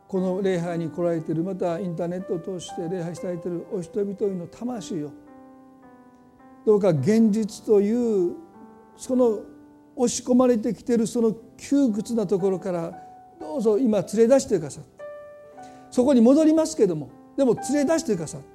[0.09, 5.11] この礼拝に来られているまたインターネットを通して礼拝されているお人々の魂を
[6.67, 8.34] どうか現実という
[8.97, 9.38] その
[9.95, 12.93] 押し込まれてきているその窮屈なところから
[13.41, 15.05] どうぞ今連れ出してくださって。
[15.93, 18.47] そこに戻りますけどもでも連れ出してくださって。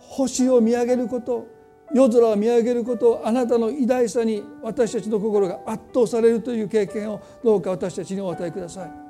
[0.00, 1.46] 星を見上げること
[1.94, 9.03] 夜空を見上げることあなたの偉大さに私たちの心が圧倒されるという経験をどうか私たちにお与えください。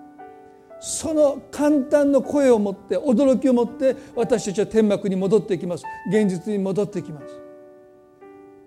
[0.86, 5.84] その簡単な声を持って驚きを持って私たちは天幕に戻っていきます。
[6.10, 7.40] 現実に戻ってきます。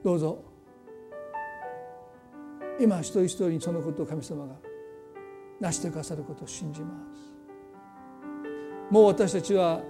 [0.03, 0.44] どうぞ。
[2.80, 4.56] 今一人一人にそのことを神様が
[5.60, 7.31] 成してくださることを信じます。
[8.89, 9.84] もう私たちは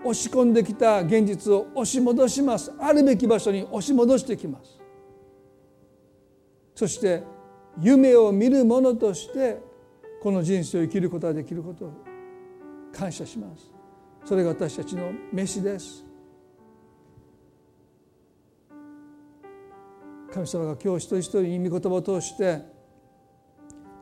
[0.00, 2.72] 押し込んできた現実を押し戻します。
[2.80, 4.80] あるべき場所に押し戻してきます。
[6.74, 7.22] そして
[7.78, 9.75] 夢を見る者として
[10.26, 11.92] この人生を生きることができることを
[12.92, 13.70] 感謝します。
[14.24, 16.04] それが私たちの飯です。
[20.34, 22.60] 神様が今日一人一人に御言葉を通して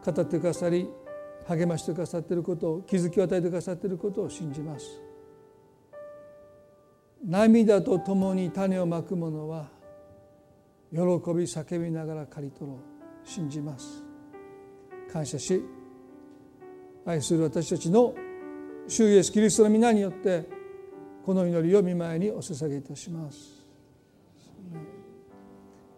[0.03, 0.89] 語ってくださり
[1.47, 4.87] 励ましてくださっていることを気づきを与えてくださっていることを信じます。
[7.23, 9.69] 涙とともに種をまく者は
[10.91, 13.29] 喜び叫びながら刈り取ろう。
[13.29, 14.03] 信じます。
[15.13, 15.63] 感謝し
[17.07, 18.15] 愛する私たちの
[18.89, 20.49] 主イエスキリストの皆によって
[21.25, 23.65] この祈りを見舞いにお捧げいたします。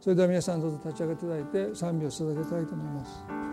[0.01, 3.46] それでは皆さんどうぞ立ち上がっていただいて賛美を捧げたいと思います。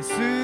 [0.00, 0.39] Jésus.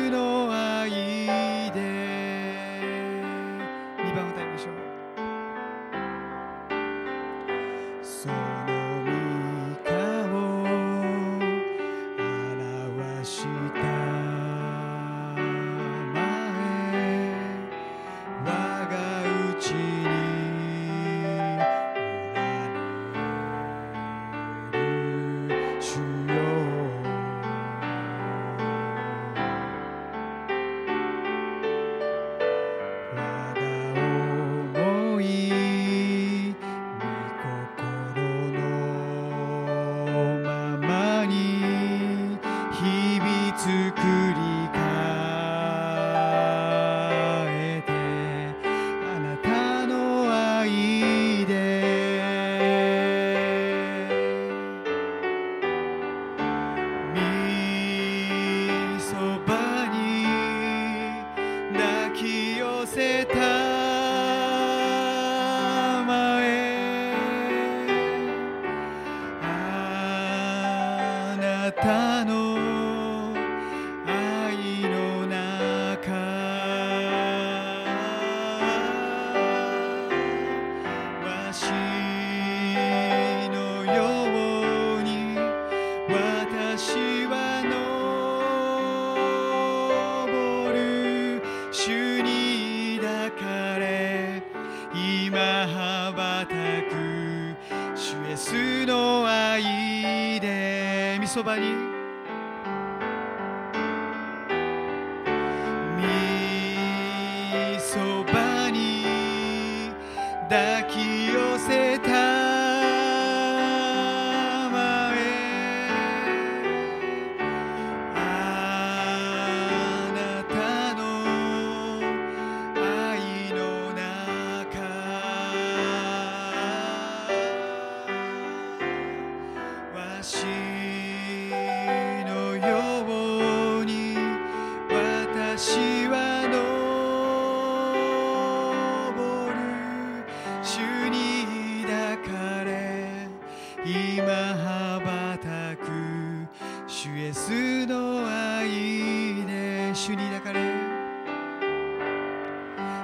[147.06, 150.60] 主イエスの愛で主に抱かれ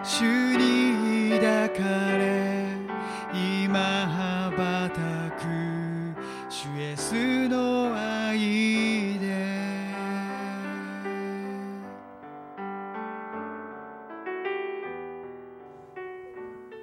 [0.02, 2.66] 主に抱かれ
[3.32, 5.44] 今羽ばたく
[6.52, 9.62] 主イエスの愛で。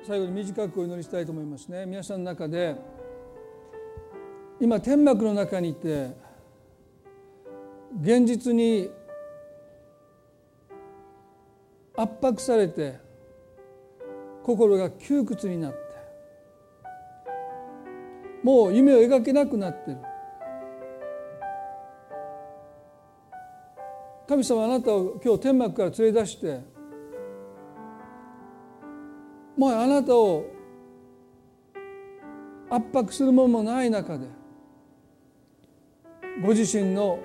[0.08, 1.86] 最後に短くお祈りしたいと思いますね。
[1.86, 2.78] 皆さんの中で
[4.62, 6.29] 今天幕の中にいて
[8.02, 8.90] 現実に
[11.98, 12.98] 圧迫されて
[14.44, 15.80] 心が窮屈になって
[18.42, 19.98] もう夢を描けなくなってる。
[24.30, 26.62] 神様あなたを今日天幕から連れ出して
[29.58, 30.46] もうあなたを
[32.70, 34.28] 圧迫するものもない中で
[36.44, 37.20] ご自身の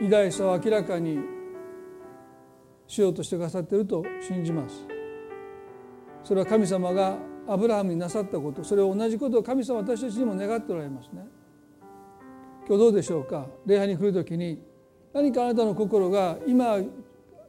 [0.00, 1.18] 偉大さを明らかに
[2.86, 4.86] しようとしてくださっていると信じます。
[6.24, 11.26] それは神様がアブラハムになさったことそれを同じことを神様私たちにも願っておられますね。
[12.66, 13.46] 今日どうでしょうか？
[13.66, 14.62] 礼拝に来る時に
[15.12, 16.78] 何かあなたの心が今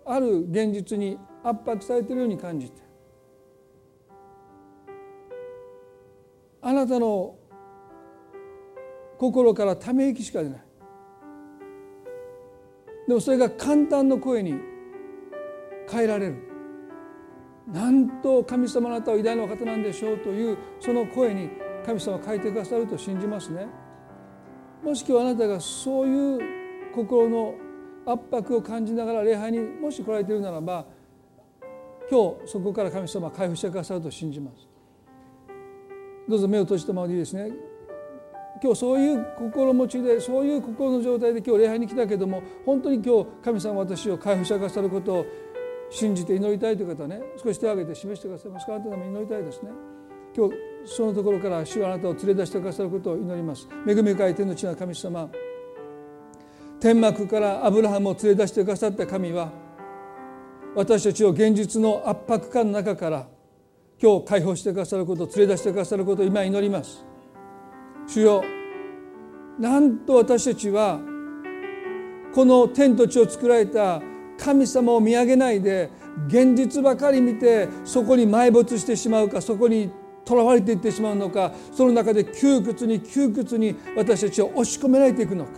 [0.05, 2.81] ある現実に圧迫されているように感じて。
[6.61, 7.35] あなたの
[9.17, 10.63] 心からため息しか出ない。
[13.11, 14.55] でもそれが簡単な声に
[15.91, 16.47] 変えられる。
[17.67, 21.49] なんと神様あなたは偉大な方なんでしょうというその声に
[21.85, 23.67] 神様は変えてくださると信じますね。
[24.81, 26.39] もし今日あなたがそういう
[26.95, 27.55] 心の
[28.05, 30.85] 圧迫を感じながら礼拝にもし来られているならば
[32.09, 34.69] 今日そこから神様は回復してくださると信じます。
[36.29, 37.70] どうぞ目を閉じたままでいいですね。
[38.61, 45.25] 今日そういう心持ちでそういう心の状態で今日礼拝に来たけども本当に今日神様私を回復してくださることを
[45.89, 49.71] 信じて祈りたいという方はね少し手を挙げて示してくださいますかあなたのために祈りたいですね。
[50.33, 50.55] 今日
[50.85, 53.67] そのところから主はあなたを連れ出してくださることを祈ります。
[53.85, 55.29] 恵み深い天の地の神様
[56.79, 59.51] 天幕からアブラハムを連れ出してくださった神は
[60.75, 63.27] 私たちを現実の圧迫感の中から
[64.01, 67.10] 今日解放してくださること連れ出してくださることを今祈ります。
[68.11, 68.43] 主よ
[69.57, 70.99] なんと私たちは
[72.33, 74.01] この天と地を作られた
[74.37, 75.89] 神様を見上げないで
[76.27, 79.91] 現実ばかり見てそこに埋没してしまうかそこに
[80.25, 85.51] とらわれていってしまうのかその中で窮屈に窮屈に私たちを押し込められていくのか。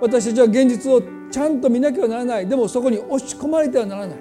[0.00, 2.48] 私たちは現実をちゃんと見なきゃならない。
[2.48, 4.18] でもそこに押し込まれてはならない。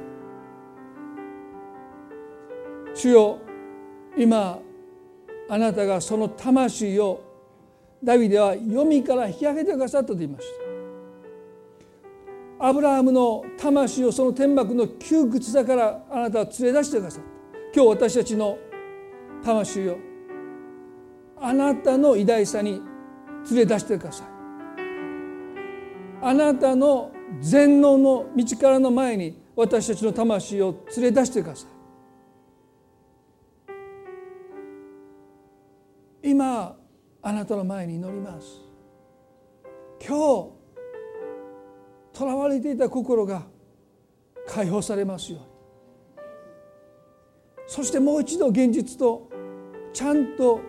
[2.93, 3.39] 主よ
[4.17, 4.59] 今
[5.47, 7.22] あなたがその魂を
[8.03, 10.45] ダビデは読みから引き上げてくださったと言いまし
[12.59, 12.65] た。
[12.67, 17.30] アブラハムの魂をその天幕の窮屈さからあなたは連れ出してくださった。
[17.76, 18.57] 今日私たちの
[19.43, 19.97] 魂を
[21.39, 22.81] あなたの偉大さに
[23.49, 24.27] 連れ出してください。
[26.22, 27.11] あなたの
[27.41, 31.74] 全能の道からの前に私たちの魂を連れ出してください。
[36.26, 36.76] 今
[37.22, 38.60] あなたの前に祈ります。
[40.03, 40.49] 今日
[42.18, 43.43] とらわれていた心が
[44.47, 45.45] 解放されますように。
[47.68, 49.30] そしてもう一度現実と
[49.93, 50.61] ちゃんと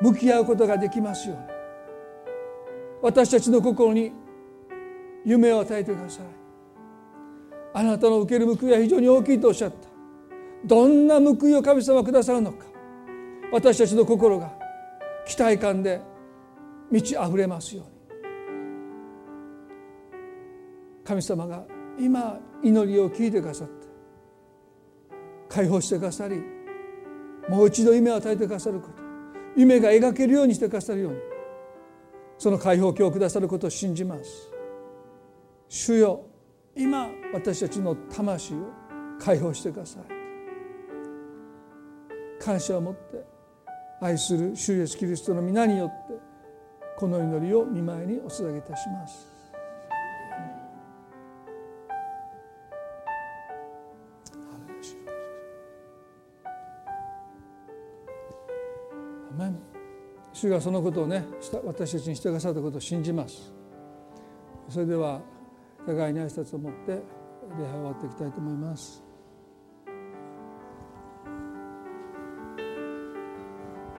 [0.00, 1.44] 向き合うことができますように。
[3.02, 4.10] 私たちの心に
[5.24, 6.24] 夢を与えてください。
[7.74, 9.76] あなたの受ける報いは非常に大きいとおっしゃった。
[10.64, 12.66] どんな報いを神様くださるのか。
[13.52, 14.61] 私たちの心が
[15.26, 16.00] 期待感で
[16.90, 17.92] 満ち溢れますように。
[21.04, 21.64] 神様が
[21.98, 23.86] 今祈りを聞いてくださって
[25.48, 26.42] 解放してくださり
[27.48, 29.02] もう一度夢を与えてくださること
[29.56, 31.18] 夢が描けるようにしてくださるように
[32.38, 34.50] その解放をくださることを信じます。
[35.68, 36.24] 主よ
[36.74, 38.68] 今私たちの魂を
[39.20, 40.02] 解放してください。
[42.42, 43.24] 感謝を持って
[44.02, 46.14] 愛する主イエスキリストの皆によって
[46.98, 49.30] この祈りを見舞いにお捧げいたします。
[60.34, 61.24] 主がそのことをね
[61.64, 63.52] 私たちにしてくださったことを信じます。
[64.68, 65.20] それでは
[65.86, 67.00] 互いに挨拶を持って
[67.56, 69.01] 礼拝を終わっていきたいと思います。